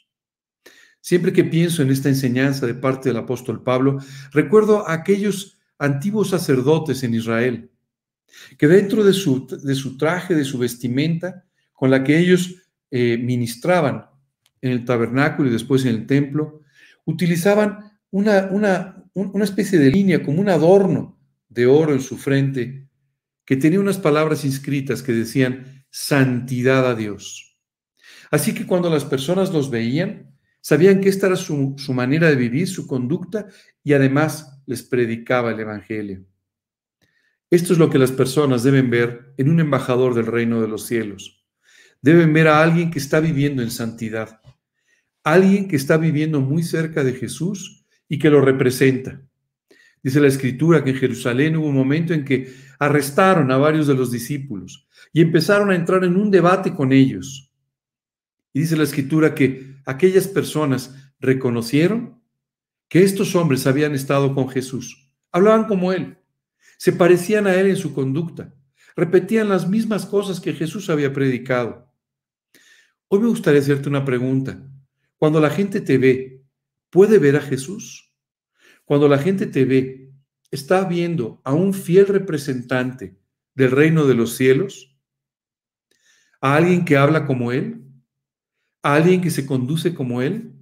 [1.09, 3.99] Siempre que pienso en esta enseñanza de parte del apóstol Pablo,
[4.31, 7.71] recuerdo a aquellos antiguos sacerdotes en Israel,
[8.59, 12.57] que dentro de su, de su traje, de su vestimenta, con la que ellos
[12.91, 14.05] eh, ministraban
[14.61, 16.61] en el tabernáculo y después en el templo,
[17.07, 21.19] utilizaban una, una, una especie de línea, como un adorno
[21.49, 22.87] de oro en su frente,
[23.47, 27.57] que tenía unas palabras inscritas que decían santidad a Dios.
[28.31, 30.28] Así que cuando las personas los veían,
[30.69, 33.47] Sabían que esta era su, manera de vivir, su conducta,
[33.83, 36.27] y además les predicaba el Evangelio.
[37.49, 40.85] Esto es lo que las personas deben ver en un embajador del reino de los
[40.85, 41.43] cielos.
[42.03, 44.43] Deben ver a alguien que está viviendo en santidad,
[45.25, 49.23] alguien que está viviendo muy cerca de Jesús y que lo representa.
[50.03, 53.95] Dice la escritura que en Jerusalén hubo un momento en que arrestaron a varios de
[53.95, 57.55] los discípulos y empezaron a entrar en un debate con ellos.
[58.53, 62.23] Y dice la escritura que aquellas personas reconocieron
[62.89, 65.11] que estos hombres habían estado con Jesús.
[65.33, 66.19] Hablaban como Él,
[66.77, 68.55] se parecían a Él en su conducta,
[68.95, 71.91] repetían las mismas cosas que Jesús había predicado.
[73.09, 74.63] Hoy me gustaría hacerte una pregunta.
[75.17, 76.45] Cuando la gente te ve,
[76.91, 78.15] ¿puede ver a Jesús?
[78.85, 80.13] Cuando la gente te ve,
[80.51, 83.19] ¿está viendo a un fiel representante
[83.55, 84.95] del reino de los cielos?
[86.43, 87.88] ¿A alguien que habla como Él?
[88.83, 90.55] A alguien que se conduce como él?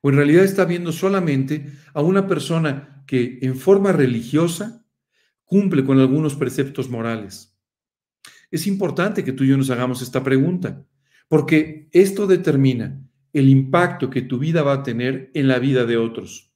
[0.00, 4.84] ¿O en realidad está viendo solamente a una persona que en forma religiosa
[5.44, 7.58] cumple con algunos preceptos morales?
[8.50, 10.86] Es importante que tú y yo nos hagamos esta pregunta,
[11.28, 15.96] porque esto determina el impacto que tu vida va a tener en la vida de
[15.96, 16.54] otros.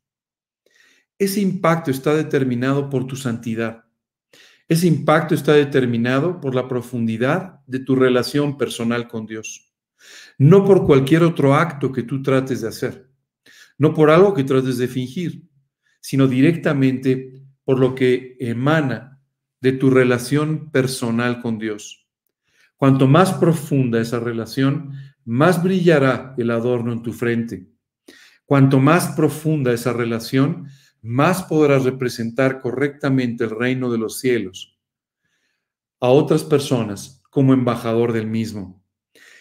[1.19, 3.85] Ese impacto está determinado por tu santidad.
[4.69, 9.70] Ese impacto está determinado por la profundidad de tu relación personal con Dios
[10.39, 13.11] no por cualquier otro acto que tú trates de hacer,
[13.79, 15.43] no por algo que trates de fingir,
[16.01, 19.21] sino directamente por lo que emana
[19.61, 22.07] de tu relación personal con Dios.
[22.77, 24.93] Cuanto más profunda esa relación,
[25.25, 27.69] más brillará el adorno en tu frente.
[28.47, 30.67] Cuanto más profunda esa relación,
[31.03, 34.79] más podrás representar correctamente el reino de los cielos
[36.01, 38.80] a otras personas como embajador del mismo.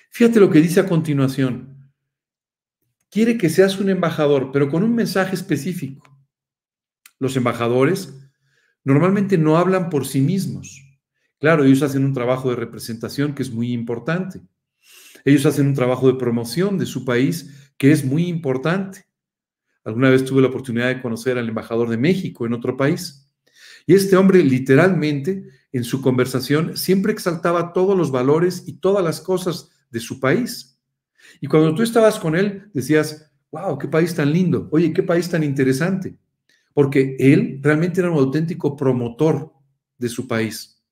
[0.10, 1.91] Fíjate lo que dice a continuación.
[3.10, 6.04] Quiere que seas un embajador, pero con un mensaje específico.
[7.19, 8.13] Los embajadores
[8.84, 10.84] normalmente no hablan por sí mismos.
[11.39, 14.41] Claro, ellos hacen un trabajo de representación que es muy importante.
[15.26, 19.06] Ellos hacen un trabajo de promoción de su país que es muy importante.
[19.84, 23.30] Alguna vez tuve la oportunidad de conocer al embajador de México en otro país.
[23.88, 29.22] Y este hombre literalmente en su conversación siempre exaltaba todos los valores y todas las
[29.22, 30.80] cosas de su país.
[31.41, 35.30] Y cuando tú estabas con él, decías, wow, qué país tan lindo, oye, qué país
[35.30, 36.17] tan interesante,
[36.73, 39.54] porque él realmente era un auténtico promotor
[39.97, 40.84] de su país.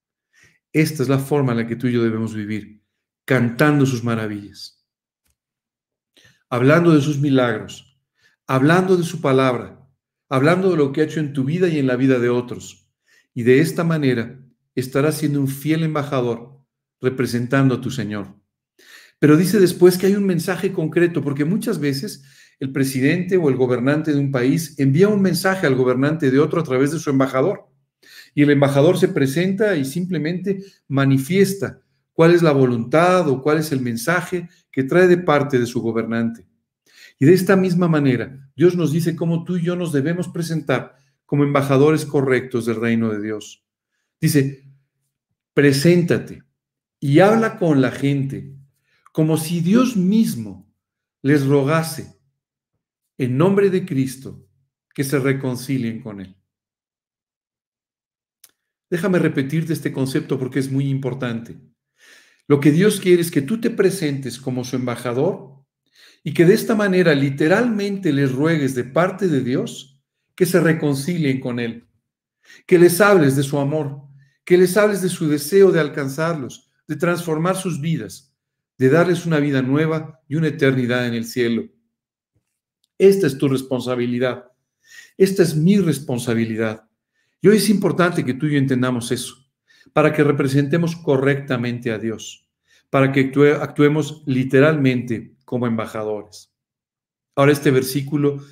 [0.74, 2.84] Esta es la forma en la que tú y yo debemos vivir,
[3.26, 4.86] cantando sus maravillas,
[6.50, 8.00] hablando de sus milagros,
[8.46, 9.88] hablando de su palabra,
[10.30, 12.90] hablando de lo que ha hecho en tu vida y en la vida de otros.
[13.34, 14.40] Y de esta manera
[14.76, 16.60] estarás siendo un fiel embajador
[17.02, 18.36] representando a tu Señor.
[19.20, 22.24] Pero dice después que hay un mensaje concreto, porque muchas veces
[22.60, 26.62] el presidente o el gobernante de un país envía un mensaje al gobernante de otro
[26.62, 27.68] a través de su embajador.
[28.34, 31.82] Y el embajador se presenta y simplemente manifiesta
[32.14, 35.82] cuál es la voluntad o cuál es el mensaje que trae de parte de su
[35.82, 36.48] gobernante.
[37.20, 40.96] Y de esta misma manera, Dios nos dice cómo tú y yo nos debemos presentar
[41.26, 43.64] como embajadores correctos del reino de Dios.
[44.22, 44.64] Dice,
[45.54, 46.44] preséntate
[47.00, 48.57] y habla con la gente
[49.18, 50.72] como si Dios mismo
[51.24, 52.22] les rogase
[53.18, 54.48] en nombre de Cristo
[54.94, 56.38] que se reconcilien con Él.
[58.92, 61.58] Déjame repetirte este concepto porque es muy importante.
[62.48, 65.66] Lo que Dios quiere es que tú te presentes como su embajador
[66.24, 70.00] y que de esta manera literalmente les ruegues de parte de Dios
[70.36, 71.90] que se reconcilien con Él,
[72.68, 74.00] que les hables de su amor,
[74.46, 78.27] que les hables de su deseo de alcanzarlos, de transformar sus vidas,
[78.78, 81.66] de darles una vida nueva y una eternidad en el cielo.
[82.98, 84.52] Esta es tu responsabilidad.
[85.18, 86.88] Esta es mi responsabilidad.
[87.42, 89.36] Y hoy es importante que tú y yo entendamos eso,
[89.94, 92.50] para que representemos correctamente a Dios,
[92.90, 96.52] para que actuemos literalmente como embajadores.
[97.36, 98.44] Ahora este versículo,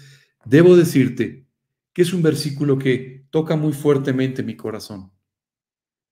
[0.46, 1.48] debo decirte
[1.94, 5.12] que es un versículo que toca muy fuertemente mi corazón.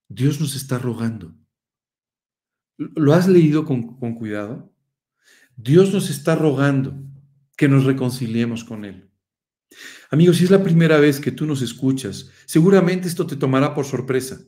[0.08, 1.34] Dios nos está rogando.
[2.76, 4.72] ¿Lo has leído con, cuidado?
[5.56, 6.94] Dios nos está rogando
[7.56, 9.08] que nos reconciliemos con Él.
[10.10, 13.84] Amigos, si es la primera vez que tú nos escuchas, seguramente esto te tomará por
[13.84, 14.40] sorpresa.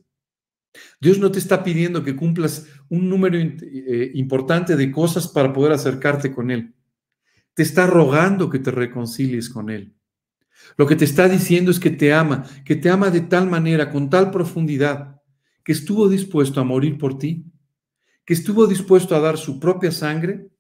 [1.01, 5.73] Dios no te está pidiendo que cumplas un número eh, importante de cosas para poder
[5.73, 6.75] acercarte con Él.
[7.55, 9.95] Te está rogando que te reconcilies con Él.
[10.77, 13.91] Lo que te está diciendo es que te ama, que te ama de tal manera,
[13.91, 15.21] con tal profundidad,
[15.65, 17.47] que estuvo dispuesto a morir por ti,
[18.27, 20.51] que estuvo dispuesto a dar su propia sangre,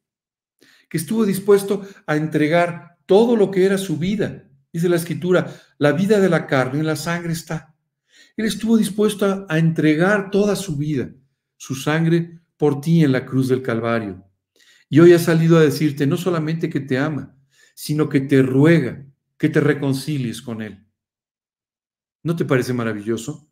[0.88, 5.92] que estuvo dispuesto a entregar todo lo que era su vida Dice la escritura, la
[5.92, 7.74] vida de la carne la sangre está.
[8.36, 11.14] Él estuvo dispuesto a, entregar toda su vida,
[11.56, 14.22] su sangre, por ti en la cruz del Calvario.
[14.90, 17.34] Y hoy ha salido a decirte no solamente que te ama,
[17.74, 19.06] sino que te ruega
[19.38, 20.86] que te reconcilies con Él.
[22.22, 23.48] ¿No te parece maravilloso?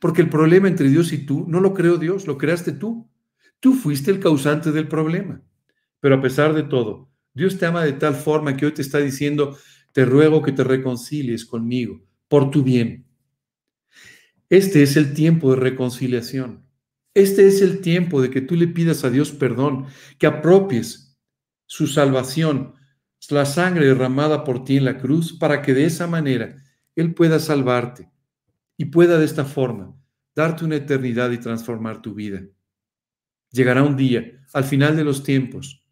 [0.00, 3.08] Porque el problema entre Dios y tú no lo creó Dios, lo creaste tú.
[3.60, 5.42] Tú fuiste el causante del problema.
[6.00, 8.98] Pero a pesar de todo, Dios te ama de tal forma que hoy te está
[8.98, 9.58] diciendo,
[9.92, 13.06] te ruego que te reconcilies conmigo por tu bien.
[14.48, 16.64] Este es el tiempo de reconciliación.
[17.14, 19.86] Este es el tiempo de que tú le pidas a Dios perdón,
[20.18, 21.18] que apropies
[21.66, 22.74] su salvación,
[23.30, 26.56] la sangre derramada por ti en la cruz, para que de esa manera
[26.94, 28.10] Él pueda salvarte
[28.76, 29.96] y pueda de esta forma
[30.34, 32.42] darte una eternidad y transformar tu vida.
[33.56, 35.82] Llegará un día, al final de los tiempos,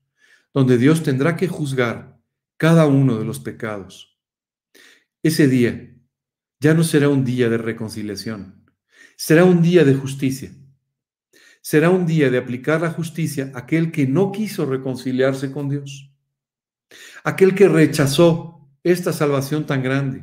[0.53, 2.21] donde Dios tendrá que juzgar
[2.59, 4.21] cada uno de los pecados.
[5.23, 5.97] Ese día
[6.61, 8.71] ya no será un día de reconciliación,
[9.17, 10.53] será un día de justicia.
[11.63, 16.13] Será un día de aplicar la justicia a aquel que no quiso reconciliarse con Dios,
[17.25, 20.23] aquel que rechazó esta salvación tan grande,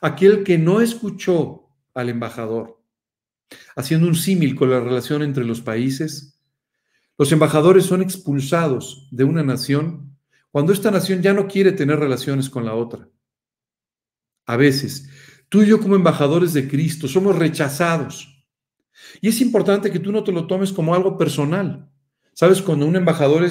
[0.00, 2.82] aquel que no escuchó al embajador.
[3.76, 6.37] Haciendo un símil con la relación entre los países,
[7.18, 10.16] los embajadores son expulsados de una nación
[10.52, 13.08] cuando esta nación ya no quiere tener relaciones con la otra.
[14.46, 15.08] A veces,
[15.48, 18.46] tú y yo como embajadores de Cristo somos rechazados.
[19.20, 21.90] Y es importante que tú no te lo tomes como algo personal.
[22.32, 23.48] Sabes, cuando un embajador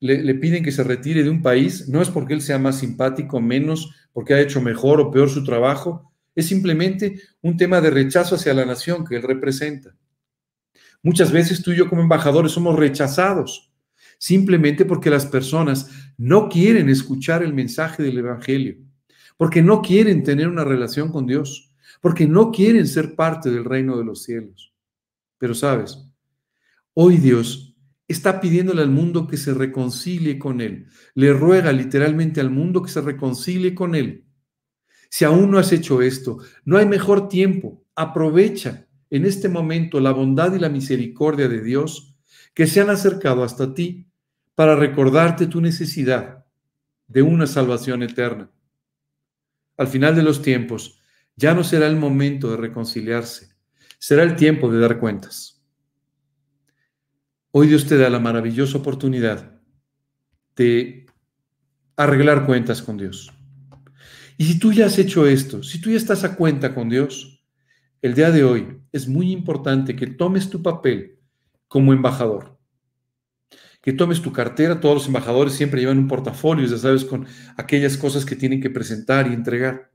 [0.00, 3.40] le, piden que se retire de un país, no es porque él sea más simpático,
[3.40, 8.36] menos, porque ha hecho mejor o peor su trabajo, es simplemente un tema de rechazo
[8.36, 9.96] hacia la nación que él representa.
[11.02, 13.72] Muchas veces tú y yo como embajadores somos rechazados
[14.18, 18.76] simplemente porque las personas no quieren escuchar el mensaje del Evangelio,
[19.36, 23.96] porque no quieren tener una relación con Dios, porque no quieren ser parte del reino
[23.96, 24.74] de los cielos.
[25.38, 26.04] Pero sabes,
[26.94, 27.76] hoy Dios
[28.08, 30.86] está pidiéndole al mundo que se reconcilie con Él.
[31.14, 34.24] Le ruega literalmente al mundo que se reconcilie con Él.
[35.10, 37.84] Si aún no has hecho esto, no hay mejor tiempo.
[37.94, 42.16] Aprovecha en este momento la bondad y la misericordia de Dios
[42.54, 44.06] que se han acercado hasta ti
[44.54, 46.44] para recordarte tu necesidad
[47.06, 48.50] de una salvación eterna.
[49.76, 51.00] Al final de los tiempos,
[51.36, 53.54] ya no será el momento de reconciliarse,
[53.98, 55.62] será el tiempo de dar cuentas.
[57.52, 59.60] Hoy Dios te da la maravillosa oportunidad
[60.56, 61.06] de
[61.96, 63.32] arreglar cuentas con Dios.
[64.36, 67.37] Y si tú ya has hecho esto, si tú ya estás a cuenta con Dios,
[68.02, 71.18] el día de hoy es muy importante que tomes tu papel
[71.68, 72.58] como embajador
[73.82, 74.80] que tomes tu cartera.
[74.80, 77.26] Todos los embajadores siempre llevan un portafolio, ya sabes, con
[77.56, 79.90] aquellas cosas que tienen que presentar y entregar.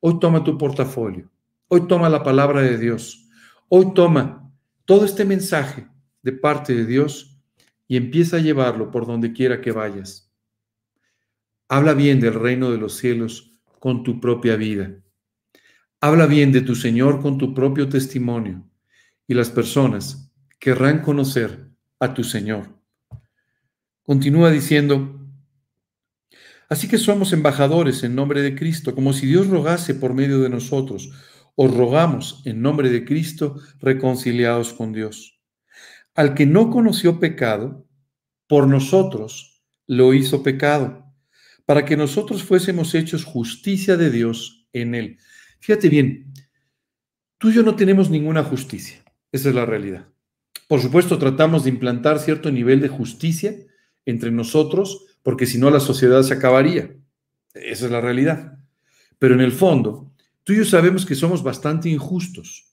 [0.00, 1.30] Hoy toma tu portafolio.
[1.68, 3.28] Hoy toma la palabra de Dios.
[3.68, 4.52] Hoy toma
[4.84, 5.88] todo este mensaje
[6.22, 7.40] de parte de Dios
[7.88, 10.32] y empieza a llevarlo por donde quiera que vayas.
[11.68, 15.02] Habla bien del reino de los cielos con tu propia vida.
[16.00, 18.68] Habla bien de tu Señor con tu propio testimonio
[19.26, 22.68] y las personas querrán conocer a tu Señor.
[24.02, 25.26] Continúa diciendo,
[26.68, 30.50] así que somos embajadores en nombre de Cristo, como si Dios rogase por medio de
[30.50, 31.10] nosotros.
[31.54, 35.40] Os rogamos en nombre de Cristo, reconciliados con Dios.
[36.14, 37.86] Al que no conoció pecado,
[38.46, 41.06] por nosotros lo hizo pecado,
[41.64, 45.18] para que nosotros fuésemos hechos justicia de Dios en él.
[45.60, 46.32] Fíjate bien,
[47.38, 49.02] tú y yo no tenemos ninguna justicia,
[49.32, 50.08] esa es la realidad.
[50.68, 53.54] Por supuesto, tratamos de implantar cierto nivel de justicia
[54.04, 56.96] entre nosotros, porque si no la sociedad se acabaría.
[57.54, 58.58] Esa es la realidad.
[59.18, 60.12] Pero en el fondo,
[60.44, 62.66] tú y yo sabemos que somos bastante injustos.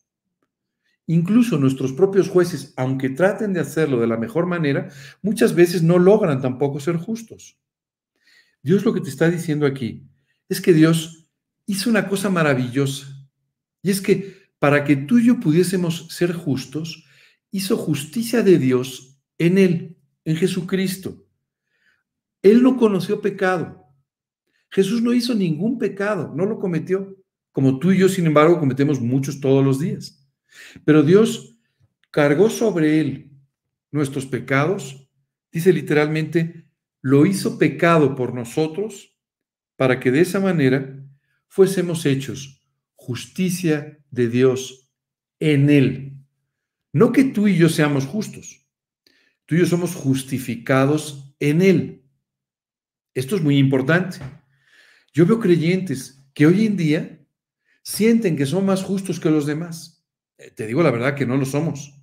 [1.08, 4.90] Incluso nuestros propios jueces, aunque traten de hacerlo de la mejor manera,
[5.22, 7.58] muchas veces no logran tampoco ser justos.
[8.62, 10.04] Dios lo que te está diciendo aquí
[10.48, 11.23] es que Dios
[11.66, 13.07] hizo una cosa maravillosa.
[13.82, 17.05] Y es que para que tú y yo pudiésemos ser justos,
[17.51, 21.26] hizo justicia de Dios en Él, en Jesucristo.
[22.41, 23.86] Él no conoció pecado.
[24.70, 27.18] Jesús no hizo ningún pecado, no lo cometió,
[27.51, 30.28] como tú y yo, sin embargo, cometemos muchos todos los días.
[30.84, 31.59] Pero Dios
[32.09, 33.32] cargó sobre Él
[33.91, 35.07] nuestros pecados,
[35.51, 36.68] dice literalmente,
[37.01, 39.16] lo hizo pecado por nosotros,
[39.76, 41.03] para que de esa manera
[41.54, 44.91] fuésemos hechos justicia de Dios
[45.39, 46.18] en Él.
[46.91, 48.68] No que tú y yo seamos justos,
[49.45, 52.06] tú y yo somos justificados en Él.
[53.14, 54.18] Esto es muy importante.
[55.14, 57.24] Yo veo creyentes que hoy en día
[57.84, 60.04] sienten que son más justos que los demás.
[60.39, 61.93] Eh, te digo la verdad que no lo somos.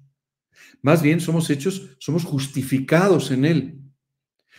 [0.81, 3.81] Más bien somos hechos, somos justificados en Él.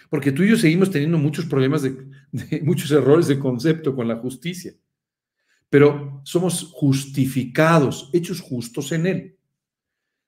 [0.09, 1.91] Porque tú y yo seguimos teniendo muchos problemas, de,
[2.33, 4.73] de muchos errores de concepto con la justicia.
[5.71, 9.37] Pero somos justificados, hechos justos en Él.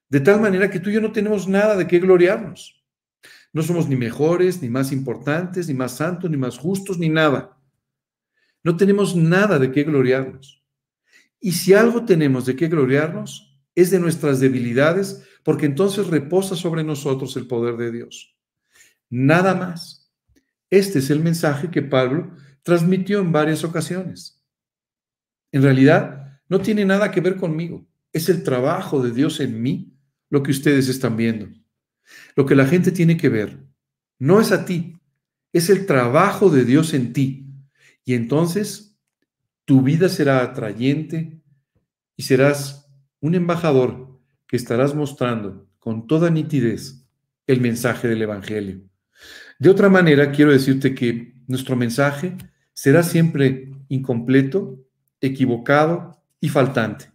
[0.08, 2.82] De tal manera que tú y yo no tenemos nada de qué gloriarnos.
[3.52, 7.60] No somos ni mejores, ni más importantes, ni más santos, ni más justos, ni nada.
[8.64, 10.64] No tenemos nada de qué gloriarnos.
[11.41, 16.86] Y si algo tenemos de qué gloriarnos, es de nuestras debilidades, porque entonces reposa sobre
[16.86, 18.38] nosotros el poder de Dios.
[19.10, 20.10] Nada más.
[20.70, 22.32] Este es el mensaje que Pablo
[22.64, 24.33] transmitió en varias ocasiones.
[25.54, 27.88] En realidad, no tiene nada que ver conmigo.
[28.12, 29.93] Es el trabajo de Dios en mí
[30.30, 31.47] lo que ustedes están viendo.
[32.36, 33.64] Lo que la gente tiene que ver
[34.20, 34.99] no es a ti,
[35.54, 37.54] es el trabajo de Dios en ti.
[38.04, 38.99] Y entonces
[39.66, 41.41] tu vida será atrayente
[42.16, 42.89] y serás
[43.20, 47.06] un embajador que estarás mostrando con toda nitidez
[47.47, 48.82] el mensaje del Evangelio.
[49.60, 52.36] De otra manera, quiero decirte que nuestro mensaje
[52.74, 54.84] será siempre incompleto,
[55.24, 57.09] equivocado y faltante.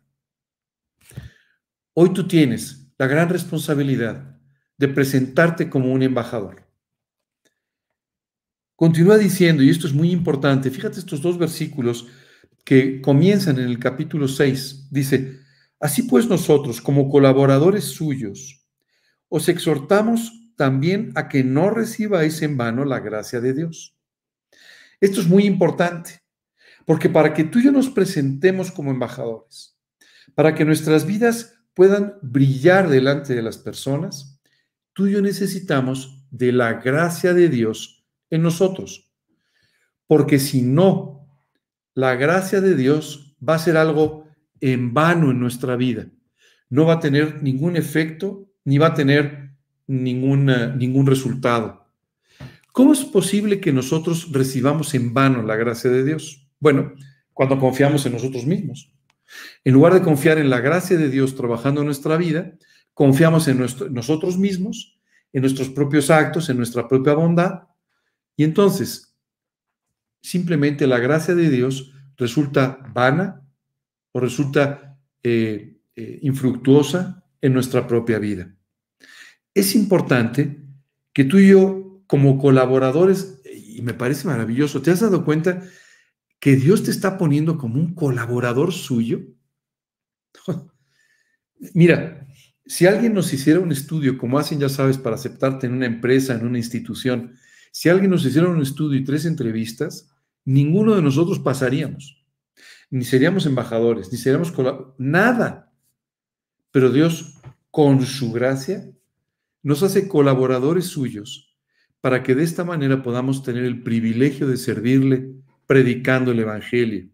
[1.93, 4.41] Hoy tú tienes la gran responsabilidad
[4.79, 6.67] de presentarte como un embajador.
[8.75, 12.07] Continúa diciendo, y esto es muy importante, fíjate estos dos versículos
[12.65, 14.89] que comienzan en el capítulo 6.
[14.91, 15.41] Dice,
[15.81, 18.67] así pues nosotros, como colaboradores suyos,
[19.29, 23.99] os exhortamos también a que no recibáis en vano la gracia de Dios.
[25.01, 26.23] Esto es muy importante,
[26.89, 29.79] porque para que tú y yo nos presentemos como embajadores,
[30.35, 34.41] para que nuestras vidas puedan brillar delante de las personas,
[34.95, 39.13] tú y yo necesitamos de la gracia de Dios en nosotros.
[40.07, 41.29] Porque si no,
[41.93, 44.27] la gracia de Dios va a ser algo
[44.59, 46.07] en vano en nuestra vida.
[46.71, 49.51] No va a tener ningún efecto ni va a tener
[49.87, 51.87] ningún resultado.
[52.73, 56.47] ¿Cómo es posible que nosotros recibamos en vano la gracia de Dios?
[56.61, 56.93] Bueno,
[57.33, 58.93] cuando confiamos en nosotros mismos.
[59.65, 62.53] En lugar de confiar en la gracia de Dios trabajando en nuestra vida,
[62.95, 63.59] confiamos en
[63.91, 64.99] nosotros mismos,
[65.33, 67.69] en nuestros propios actos, en nuestra propia bondad,
[68.37, 69.17] y entonces
[70.21, 73.43] simplemente la gracia de Dios resulta vana
[74.13, 78.53] o resulta eh, eh, infructuosa en nuestra propia vida.
[79.55, 80.61] Es importante
[81.13, 85.63] que tú y yo, como colaboradores, y me parece maravilloso, ¿te has dado cuenta
[86.41, 89.21] que Dios te está poniendo como un colaborador suyo.
[91.75, 92.27] Mira,
[92.67, 96.35] si alguien nos hiciera un estudio, como hacen, ya sabes, para aceptarte en una empresa,
[96.35, 97.35] en una institución,
[97.73, 100.11] si alguien nos hiciera un estudio y tres entrevistas,
[100.45, 102.25] ninguno de nosotros pasaríamos.
[102.91, 104.53] Ni seríamos embajadores, ni seríamos
[104.99, 105.73] nada.
[106.71, 107.39] Pero Dios,
[107.71, 108.91] con su gracia,
[109.63, 111.57] nos hace colaboradores suyos
[112.01, 115.35] para que de esta manera podamos tener el privilegio de servirle
[115.69, 117.09] predicando el Evangelio,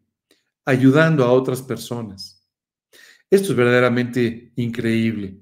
[0.65, 2.49] ayudando a otras personas.
[3.29, 5.41] Esto es verdaderamente increíble.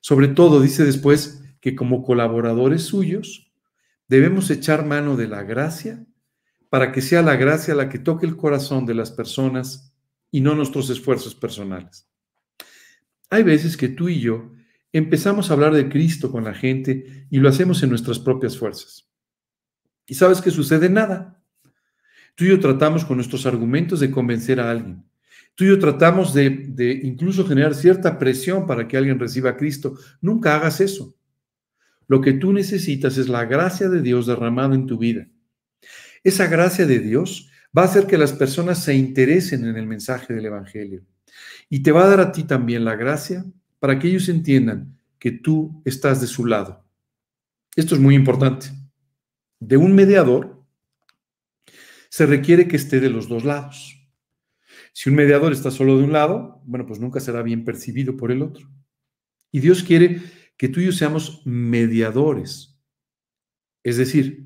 [0.00, 3.50] Sobre todo, dice después, que como colaboradores suyos
[4.08, 6.06] debemos echar mano de la gracia
[6.68, 9.94] para que sea la gracia la que toque el corazón de las personas
[10.30, 12.08] y no nuestros esfuerzos personales.
[13.30, 14.52] Hay veces que tú y yo
[14.92, 19.08] empezamos a hablar de Cristo con la gente y lo hacemos en nuestras propias fuerzas.
[20.06, 20.90] ¿Y sabes qué sucede?
[20.90, 21.39] Nada.
[22.34, 25.04] Tú y yo tratamos con nuestros argumentos de convencer a alguien.
[25.54, 29.56] Tú y yo tratamos de, de incluso generar cierta presión para que alguien reciba a
[29.56, 29.94] Cristo.
[30.20, 31.14] Nunca hagas eso.
[32.06, 35.28] Lo que tú necesitas es la gracia de Dios derramada en tu vida.
[36.24, 40.34] Esa gracia de Dios va a hacer que las personas se interesen en el mensaje
[40.34, 41.04] del Evangelio.
[41.68, 43.44] Y te va a dar a ti también la gracia
[43.78, 46.84] para que ellos entiendan que tú estás de su lado.
[47.76, 48.66] Esto es muy importante.
[49.60, 50.59] De un mediador
[52.10, 53.96] se requiere que esté de los dos lados.
[54.92, 58.32] Si un mediador está solo de un lado, bueno, pues nunca será bien percibido por
[58.32, 58.68] el otro.
[59.52, 60.20] Y Dios quiere
[60.58, 62.78] que tú y yo seamos mediadores.
[63.82, 64.44] Es decir,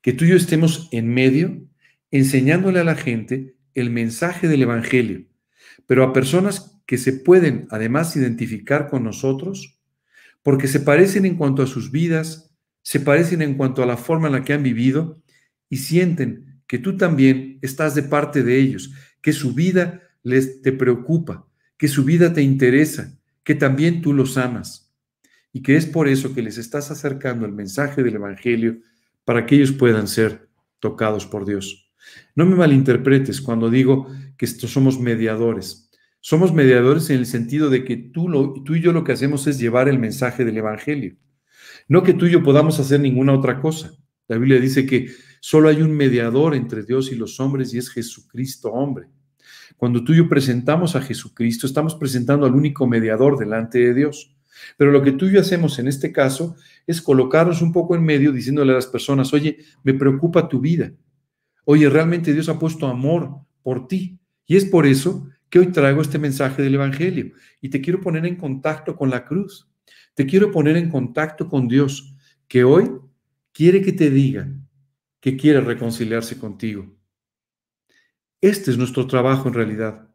[0.00, 1.68] que tú y yo estemos en medio
[2.10, 5.26] enseñándole a la gente el mensaje del Evangelio,
[5.86, 9.78] pero a personas que se pueden además identificar con nosotros
[10.42, 14.26] porque se parecen en cuanto a sus vidas, se parecen en cuanto a la forma
[14.26, 15.22] en la que han vivido
[15.68, 20.72] y sienten que tú también estás de parte de ellos, que su vida les te
[20.72, 21.46] preocupa,
[21.76, 23.14] que su vida te interesa,
[23.44, 24.90] que también tú los amas
[25.52, 28.78] y que es por eso que les estás acercando el mensaje del Evangelio
[29.26, 30.48] para que ellos puedan ser
[30.80, 31.92] tocados por Dios.
[32.34, 34.06] No me malinterpretes cuando digo
[34.38, 35.90] que estos somos mediadores.
[36.20, 39.58] Somos mediadores en el sentido de que tú, tú y yo lo que hacemos es
[39.58, 41.18] llevar el mensaje del Evangelio.
[41.86, 43.92] No que tú y yo podamos hacer ninguna otra cosa.
[44.26, 45.10] La Biblia dice que
[45.44, 49.08] solo hay un mediador entre Dios y los hombres y es Jesucristo hombre.
[49.76, 54.36] Cuando tú y yo presentamos a Jesucristo, estamos presentando al único mediador delante de Dios.
[54.76, 56.54] Pero lo que tú y yo hacemos en este caso
[56.86, 60.92] es colocarnos un poco en medio diciéndole a las personas, oye, me preocupa tu vida.
[61.64, 64.20] Oye, realmente Dios ha puesto amor por ti.
[64.46, 67.32] Y es por eso que hoy traigo este mensaje del Evangelio.
[67.60, 69.68] Y te quiero poner en contacto con la cruz.
[70.14, 72.14] Te quiero poner en contacto con Dios,
[72.46, 72.92] que hoy
[73.52, 74.48] quiere que te diga
[75.22, 76.98] que quiere reconciliarse contigo.
[78.40, 80.10] Este es nuestro trabajo en realidad.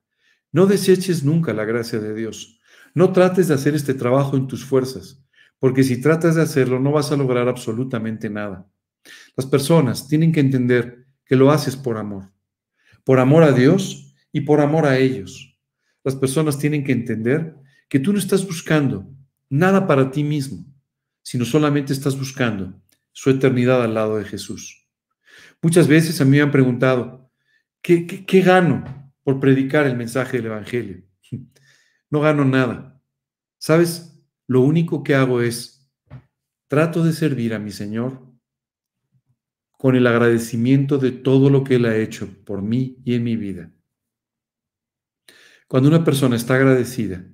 [0.52, 2.60] No deseches nunca la gracia de Dios.
[2.94, 5.24] No trates de hacer este trabajo en tus fuerzas,
[5.60, 8.70] porque si tratas de hacerlo no vas a lograr absolutamente nada.
[9.38, 12.34] Las personas tienen que entender que lo haces por amor,
[13.06, 15.58] por amor a Dios y por amor a ellos.
[16.04, 17.56] Las personas tienen que entender
[17.88, 19.10] que tú no estás buscando
[19.50, 20.66] nada para ti mismo,
[21.22, 22.82] sino solamente estás buscando
[23.14, 24.87] su eternidad al lado de Jesús.
[25.62, 27.32] Muchas veces a mí me han preguntado,
[27.82, 31.04] ¿qué, qué, gano por predicar el mensaje del Evangelio?
[32.10, 33.02] no gano nada.
[33.58, 34.22] ¿Sabes?
[34.48, 35.90] Lo único que hago es,
[36.68, 38.28] trato de servir a mi Señor
[39.72, 43.36] con el agradecimiento de todo lo que Él ha hecho por mí y en mi
[43.36, 43.72] vida.
[45.68, 47.26] Cuando una persona está agradecida,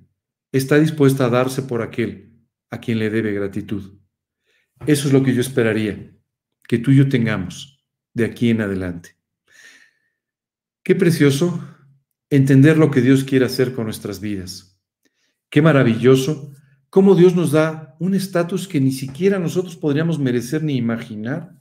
[0.50, 2.32] está dispuesta a darse por aquel
[2.70, 3.98] a quien le debe gratitud.
[4.86, 6.10] Eso es lo que yo esperaría
[6.66, 7.73] que tú y yo tengamos
[8.14, 9.16] de aquí en adelante.
[10.82, 11.62] Qué precioso
[12.30, 14.80] entender lo que Dios quiere hacer con nuestras vidas.
[15.50, 16.52] Qué maravilloso
[16.90, 21.54] cómo Dios nos da un estatus que ni siquiera nosotros podríamos merecer ni imaginar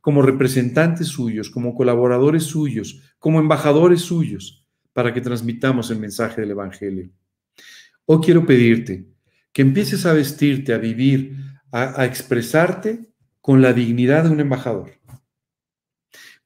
[0.00, 6.52] como representantes suyos, como colaboradores suyos, como embajadores suyos, para que transmitamos el mensaje del
[6.52, 7.10] Evangelio.
[8.06, 9.06] Hoy quiero pedirte
[9.52, 11.36] que empieces a vestirte, a vivir,
[11.70, 14.97] a, a expresarte con la dignidad de un embajador,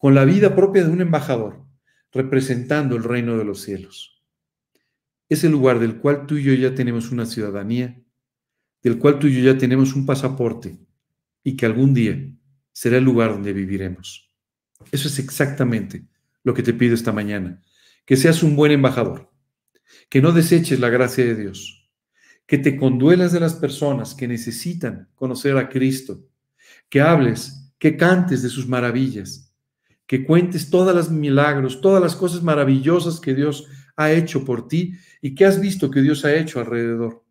[0.02, 1.64] con la vida propia de un embajador
[2.12, 4.20] representando el reino de los cielos.
[5.28, 8.02] Es el lugar del cual tú y yo ya tenemos una ciudadanía,
[8.82, 10.76] del cual tú y yo ya tenemos un pasaporte
[11.44, 12.20] y que algún día
[12.72, 14.28] será el lugar donde viviremos.
[14.90, 16.04] Eso es exactamente
[16.42, 17.62] lo que te pido esta mañana,
[18.04, 19.30] que seas un buen embajador,
[20.08, 21.88] que no deseches la gracia de Dios,
[22.46, 26.26] que te conduelas de las personas que necesitan conocer a Cristo,
[26.88, 29.41] que hables, que cantes de sus maravillas,
[30.12, 34.92] que cuentes todos los milagros, todas las cosas maravillosas que Dios ha hecho por ti
[35.22, 37.24] y que has visto que Dios ha hecho alrededor.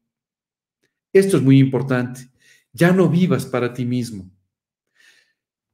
[1.13, 2.31] Esto es muy importante.
[2.73, 4.31] Ya no vivas para ti mismo.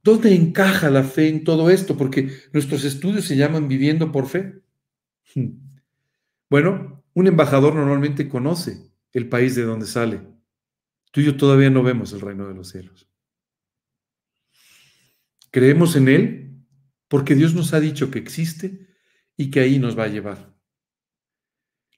[0.02, 1.96] ¿Dónde encaja la fe en todo esto?
[1.96, 4.60] Porque nuestros estudios se llaman viviendo por fe.
[6.50, 10.20] Bueno, un embajador normalmente conoce el país de donde sale.
[11.10, 13.08] Tú y yo todavía no vemos el reino de los cielos.
[15.50, 16.47] Creemos en él
[17.08, 18.86] porque Dios nos ha dicho que existe
[19.36, 20.54] y que ahí nos va a llevar.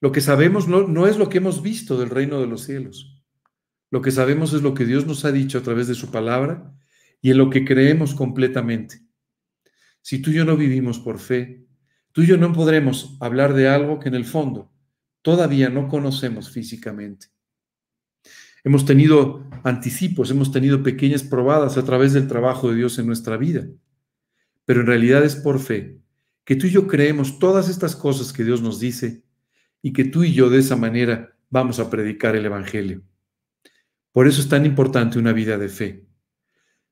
[0.00, 3.22] Lo que sabemos no, es lo que hemos visto del reino de los cielos.
[3.90, 6.74] Lo que sabemos es lo que Dios nos ha dicho a través de su palabra
[7.20, 9.02] y en lo que creemos completamente.
[10.00, 11.66] Si tú y yo no vivimos por fe,
[12.12, 14.72] tú y yo no podremos hablar de algo que en el fondo
[15.22, 17.26] todavía no conocemos físicamente.
[18.64, 23.36] Hemos tenido anticipos, hemos tenido pequeñas probadas a través del trabajo de Dios en nuestra
[23.36, 23.66] vida,
[24.70, 25.98] pero en realidad es por fe
[26.44, 29.24] que tú y yo creemos todas estas cosas que Dios nos dice
[29.82, 33.02] y que tú y yo de esa manera vamos a predicar el Evangelio.
[34.12, 36.06] Por eso es tan importante una vida de fe.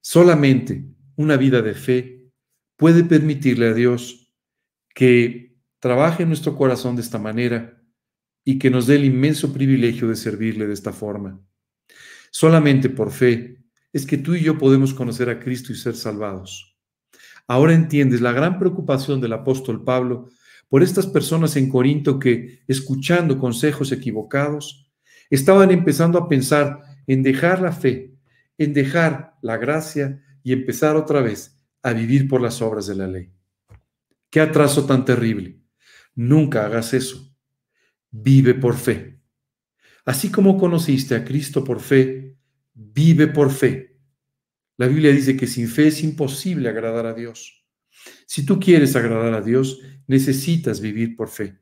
[0.01, 2.33] Solamente una vida de fe
[2.75, 4.35] puede permitirle a Dios
[4.93, 7.81] que trabaje en nuestro corazón de esta manera
[8.43, 11.41] y que nos dé el inmenso privilegio de servirle de esta forma.
[12.33, 13.63] Solamente por fe
[13.93, 16.68] es que tú y yo podemos conocer a Cristo y ser salvados.
[17.49, 20.29] Ahora entiendes la gran preocupación del apóstol Pablo
[20.69, 24.93] por estas personas en Corinto que, escuchando consejos equivocados,
[25.31, 28.15] estaban empezando a pensar en dejar la fe,
[28.59, 33.07] en dejar la gracia y empezar otra vez a vivir por las obras de la
[33.07, 33.33] ley.
[34.31, 35.59] Qué atraso tan terrible.
[36.15, 37.35] Nunca hagas eso.
[38.11, 39.21] Vive por fe.
[40.05, 42.37] Así como conociste a Cristo por fe,
[42.75, 43.88] vive por fe.
[44.79, 47.67] La Biblia dice que sin fe es imposible agradar a Dios.
[48.27, 51.59] Si tú quieres agradar a Dios, necesitas vivir por fe.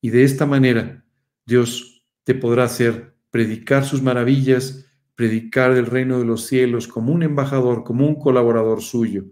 [0.00, 1.04] Y de esta manera,
[1.44, 7.22] Dios te podrá hacer predicar sus maravillas, predicar el reino de los cielos como un
[7.22, 9.26] embajador, como un colaborador suyo.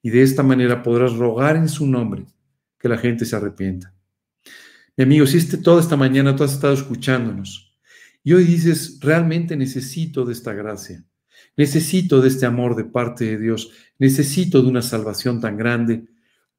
[0.00, 2.24] Y de esta manera podrás rogar en su nombre
[2.78, 3.92] que la gente se arrepienta.
[4.96, 7.76] Mi amigo, si este, toda esta mañana tú has estado escuchándonos
[8.22, 11.04] y hoy dices, realmente necesito de esta gracia,
[11.60, 16.06] necesito de este amor de parte de Dios, necesito de una salvación tan grande,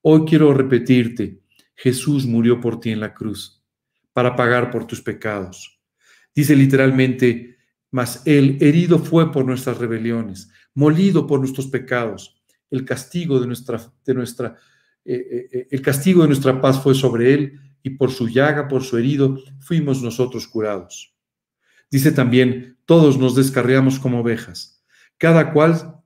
[0.02, 1.42] hoy quiero repetirte,
[1.74, 3.64] Jesús murió por ti en la cruz
[4.14, 5.82] para pagar por tus pecados.
[6.36, 7.58] Dice literalmente,
[7.90, 12.40] mas el herido fue por nuestras rebeliones, molido por nuestros pecados.
[12.70, 14.56] El castigo de nuestra, de nuestra,
[15.04, 18.68] eh, eh, eh, el castigo de nuestra paz fue sobre él y por su llaga,
[18.68, 21.16] por su herido, fuimos nosotros curados.
[21.90, 24.81] Dice también, todos nos descarriamos como ovejas,
[25.22, 26.02] cada cual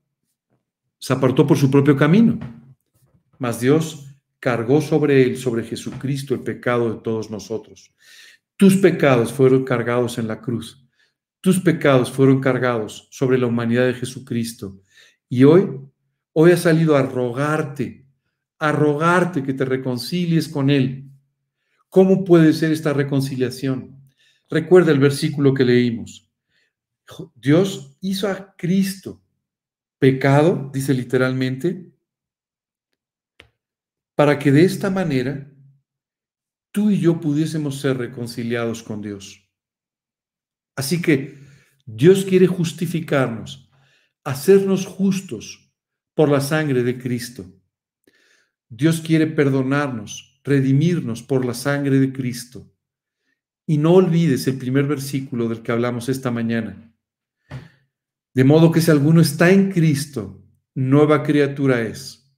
[0.99, 2.37] se apartó por su propio camino,
[3.39, 7.95] mas Dios cargó sobre él, sobre Jesucristo, el pecado de todos nosotros.
[8.57, 10.85] Tus pecados fueron cargados en la cruz.
[11.39, 14.81] Tus pecados fueron cargados sobre la humanidad de Jesucristo.
[15.29, 15.69] Y hoy,
[16.33, 18.05] hoy ha salido a rogarte,
[18.59, 21.09] a rogarte que te reconcilies con Él.
[21.87, 23.97] ¿Cómo puede ser esta reconciliación?
[24.49, 26.24] Recuerda el versículo que leímos.
[27.35, 29.21] Dios hizo a Cristo
[29.99, 31.93] pecado, dice literalmente,
[34.15, 35.51] para que de esta manera
[36.71, 39.49] tú y yo pudiésemos ser reconciliados con Dios.
[40.75, 41.37] Así que
[41.85, 43.69] Dios quiere justificarnos,
[44.23, 45.73] hacernos justos
[46.13, 47.45] por la sangre de Cristo.
[48.67, 52.73] Dios quiere perdonarnos, redimirnos por la sangre de Cristo.
[53.67, 56.94] Y no olvides el primer versículo del que hablamos esta mañana.
[58.35, 60.43] De modo que si alguno está en Cristo,
[60.75, 62.29] nueva criatura es.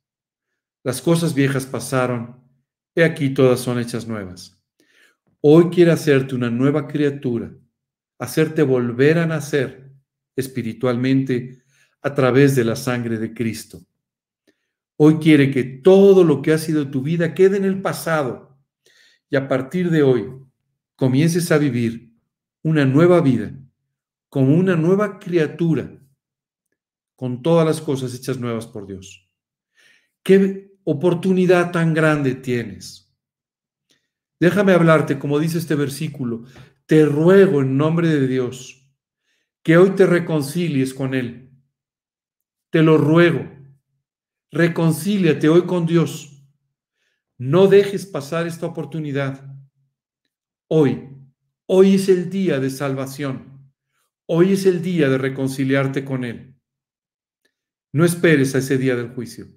[0.84, 2.38] Las cosas viejas pasaron
[2.94, 4.60] He aquí todas son hechas nuevas.
[5.42, 7.52] Hoy quiere hacerte una nueva criatura,
[8.20, 9.92] hacerte volver a nacer
[10.36, 11.64] espiritualmente
[12.02, 13.82] a través de la sangre de Cristo.
[14.98, 18.60] Hoy quiere que todo lo que ha sido tu vida quede en el pasado
[19.32, 20.32] y a partir de hoy
[20.96, 22.14] comiences a vivir
[22.64, 23.52] una nueva vida
[24.38, 26.00] como una nueva criatura
[27.16, 29.28] con todas las cosas hechas nuevas por Dios.
[30.22, 33.12] ¿Qué oportunidad tan grande tienes.
[34.40, 36.44] Déjame hablarte, como dice este versículo,
[36.86, 38.88] te ruego en nombre de Dios
[39.64, 41.50] que hoy te reconcilies con Él.
[42.70, 43.50] Te lo ruego.
[44.52, 46.48] Reconcíliate hoy con Dios.
[47.40, 49.44] No dejes pasar esta oportunidad.
[50.68, 51.10] Hoy,
[51.66, 53.57] hoy es el día de salvación.
[54.30, 56.60] Hoy es el día de reconciliarte con Él.
[57.94, 59.48] No esperes a ese día del juicio.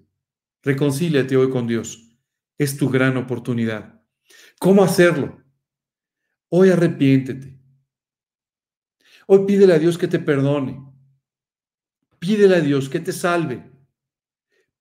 [0.63, 2.17] Reconcíliate hoy con Dios.
[2.57, 4.01] Es tu gran oportunidad.
[4.61, 5.43] ¿Cómo hacerlo?
[6.51, 7.61] Hoy arrepiéntete.
[9.27, 10.81] Hoy pídele a Dios que te perdone.
[12.21, 13.69] Pídele a Dios que te salve.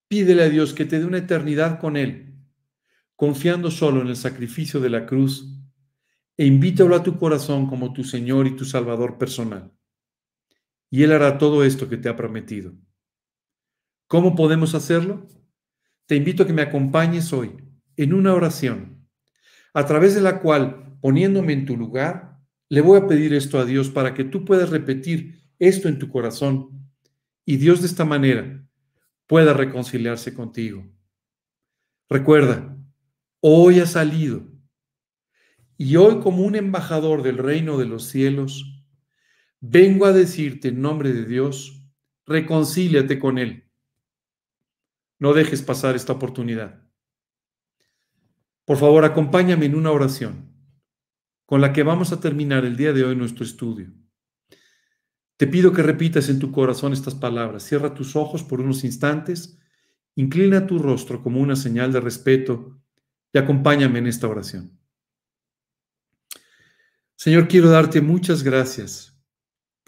[0.07, 2.35] Pídele a Dios que te dé una eternidad con Él,
[3.15, 5.47] confiando solo en el sacrificio de la cruz,
[6.37, 9.73] e invítalo a tu corazón como tu Señor y tu Salvador personal.
[10.89, 12.73] Y Él hará todo esto que te ha prometido.
[14.07, 15.27] ¿Cómo podemos hacerlo?
[16.09, 17.51] te invito a que me acompañes hoy
[17.95, 19.07] en una oración,
[19.75, 23.65] a través de la cual, poniéndome en tu lugar, le voy a pedir esto a
[23.65, 26.89] Dios para que tú puedas repetir esto en tu corazón
[27.45, 28.67] y Dios de esta manera
[29.27, 30.83] pueda reconciliarse contigo.
[32.09, 32.75] Recuerda,
[33.39, 34.47] hoy ha salido
[35.77, 38.78] y hoy como un embajador del reino de los cielos,
[39.61, 41.83] vengo a decirte en nombre de Dios,
[42.25, 43.69] reconcíliate con Él.
[45.19, 46.87] No dejes pasar esta oportunidad.
[48.65, 50.49] Por favor, acompáñame en una oración
[51.45, 53.91] con la que vamos a terminar el día de hoy nuestro estudio.
[55.35, 57.63] Te pido que repitas en tu corazón estas palabras.
[57.63, 59.57] Cierra tus ojos por unos instantes,
[60.15, 62.79] inclina tu rostro como una señal de respeto
[63.33, 64.77] y acompáñame en esta oración.
[67.15, 69.08] Señor, quiero darte muchas gracias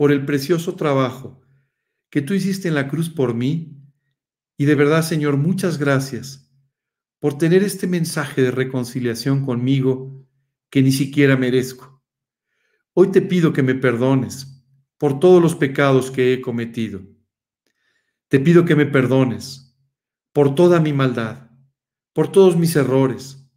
[0.02, 1.40] por el precioso trabajo
[2.10, 3.78] que tú hiciste en la cruz por mí
[4.58, 6.52] y de verdad, Señor, muchas gracias
[7.20, 10.26] por tener este mensaje de reconciliación conmigo
[10.72, 12.04] que ni siquiera merezco.
[12.94, 14.66] Hoy te pido que me perdones
[14.98, 17.04] por todos los pecados que he cometido.
[18.28, 19.78] Te pido que me perdones
[20.34, 21.52] por toda mi maldad,
[22.12, 23.48] por todos mis errores,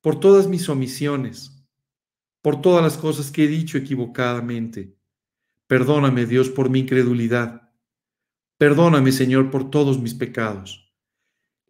[0.00, 1.66] por todas mis omisiones,
[2.40, 5.01] por todas las cosas que he dicho equivocadamente.
[5.66, 7.70] Perdóname, Dios, por mi incredulidad.
[8.58, 10.92] Perdóname, Señor, por todos mis pecados.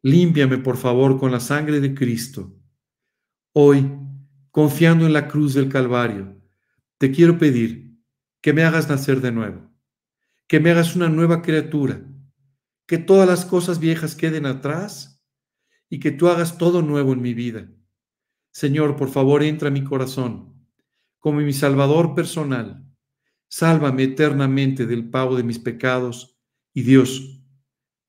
[0.02, 2.58] Límpiame, por favor, con la sangre de Cristo.
[3.52, 3.90] Hoy,
[4.50, 6.40] confiando en la cruz del Calvario,
[6.98, 7.98] te quiero pedir
[8.40, 9.70] que me hagas nacer de nuevo,
[10.48, 12.02] que me hagas una nueva criatura,
[12.86, 15.22] que todas las cosas viejas queden atrás
[15.88, 17.68] y que tú hagas todo nuevo en mi vida.
[18.52, 20.52] Señor, por favor, entra a mi corazón
[21.22, 22.84] como mi Salvador personal.
[23.52, 26.40] Sálvame eternamente del pago de mis pecados
[26.72, 27.38] y Dios,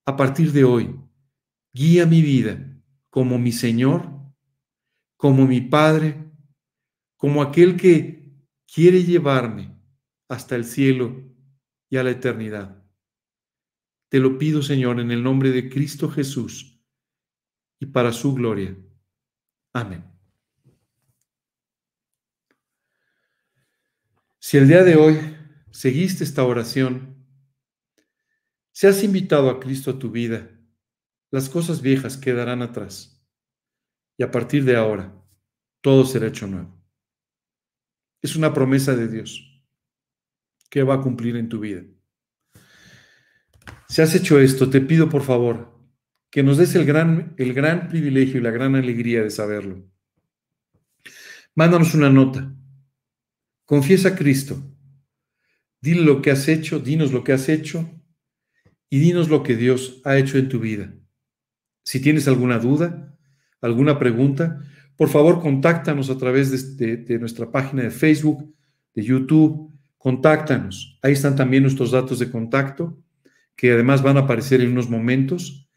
[0.06, 0.98] a partir de hoy,
[1.70, 2.80] guía mi vida
[3.10, 4.08] como mi Señor,
[5.18, 6.32] como mi Padre,
[7.18, 8.32] como aquel que
[8.66, 9.78] quiere llevarme
[10.30, 11.22] hasta el cielo
[11.90, 12.82] y a la eternidad.
[14.08, 16.82] Te lo pido, Señor, en el nombre de Cristo Jesús
[17.78, 18.74] y para su gloria.
[19.74, 20.10] Amén.
[24.38, 25.33] Si el día de hoy
[25.74, 27.16] seguiste esta oración,
[28.70, 30.48] si has invitado a Cristo a tu vida,
[31.32, 33.20] las cosas viejas quedarán atrás
[34.16, 35.12] y a partir de ahora
[35.80, 36.80] todo será hecho nuevo.
[38.22, 39.64] Es una promesa de Dios
[40.70, 41.82] que va a cumplir en tu vida.
[43.88, 45.76] Si has hecho esto, te pido por favor
[46.30, 49.84] que nos des el gran, el gran privilegio y la gran alegría de saberlo.
[51.56, 52.54] Mándanos una nota.
[53.64, 54.73] Confiesa a Cristo.
[55.84, 57.90] Dile lo que has hecho, dinos lo que has hecho
[58.88, 60.94] y dinos lo que Dios ha hecho en tu vida.
[61.82, 63.14] Si tienes alguna duda,
[63.60, 64.62] alguna pregunta,
[64.96, 68.50] por favor contáctanos a través de, nuestra página de Facebook,
[68.94, 70.98] de YouTube, contáctanos.
[71.02, 72.98] Ahí están también nuestros datos de contacto,
[73.54, 75.68] que además van a aparecer en unos momentos.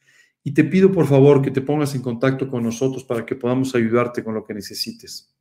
[0.41, 3.76] Y te pido por favor que te pongas en contacto con nosotros para que podamos
[3.76, 5.36] ayudarte con lo que necesites.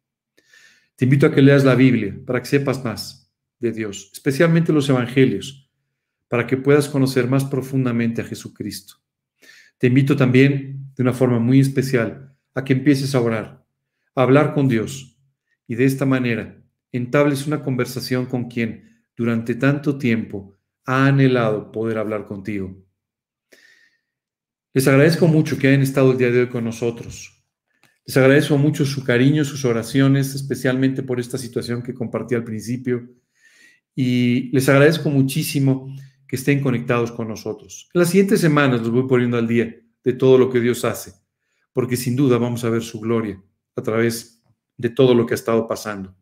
[0.97, 3.26] Te invito a que leas la Biblia para que sepas más
[3.59, 5.71] de Dios, especialmente los Evangelios
[6.29, 8.97] para que puedas conocer más profundamente a Jesucristo.
[9.79, 13.65] Te invito también, de una forma muy especial, a que empieces a orar,
[14.15, 15.19] a hablar con Dios
[15.67, 21.99] y de esta manera entables una conversación con quien durante tanto tiempo ha anhelado poder
[21.99, 22.75] hablar contigo.
[24.73, 27.45] Les agradezco mucho que hayan estado el día de hoy con nosotros.
[28.05, 33.09] Les agradezco mucho su cariño, sus oraciones, especialmente por esta situación que compartí al principio.
[33.97, 35.93] Y les agradezco muchísimo
[36.29, 37.89] que estén conectados con nosotros.
[37.95, 39.75] En las siguientes semanas los voy poniendo al día
[40.05, 41.15] de todo lo que Dios hace,
[41.73, 43.43] porque sin duda vamos a ver su gloria
[43.75, 44.43] a través
[44.77, 46.15] de todo lo que ha estado pasando.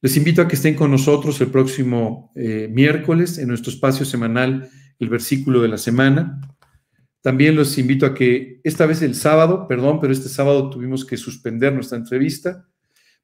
[0.00, 4.68] Les invito a que estén con nosotros el próximo eh, miércoles en nuestro espacio semanal,
[4.98, 6.40] el versículo de la semana.
[7.20, 11.16] También los invito a que esta vez el sábado, perdón, pero este sábado tuvimos que
[11.16, 12.66] suspender nuestra entrevista,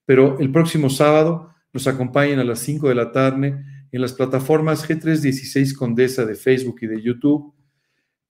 [0.05, 4.89] pero el próximo sábado nos acompañen a las 5 de la tarde en las plataformas
[4.89, 7.55] G316 Condesa de Facebook y de YouTube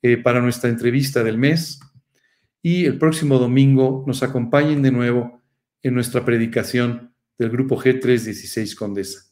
[0.03, 1.81] eh, para nuestra entrevista del mes.
[2.63, 5.43] Y el próximo domingo nos acompañen de nuevo
[5.83, 9.23] en nuestra predicación del grupo G316 Condesa.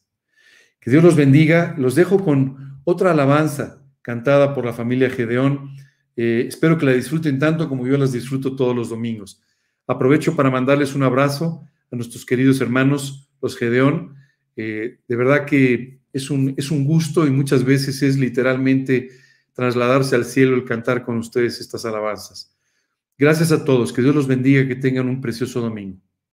[0.81, 1.75] Que Dios los bendiga.
[1.79, 5.77] Los dejo con otra alabanza cantada por la familia Gedeón.
[6.17, 9.43] Eh, espero que la disfruten tanto como yo las disfruto todos los domingos.
[9.87, 14.17] Aprovecho para mandarles un abrazo a nuestros queridos hermanos, los Gedeón.
[14.57, 19.11] Eh, de verdad que es un, es un gusto y muchas veces es literalmente
[19.53, 22.55] trasladarse al cielo el cantar con ustedes estas alabanzas.
[23.19, 25.99] Gracias a todos, que Dios los bendiga, que tengan un precioso domingo.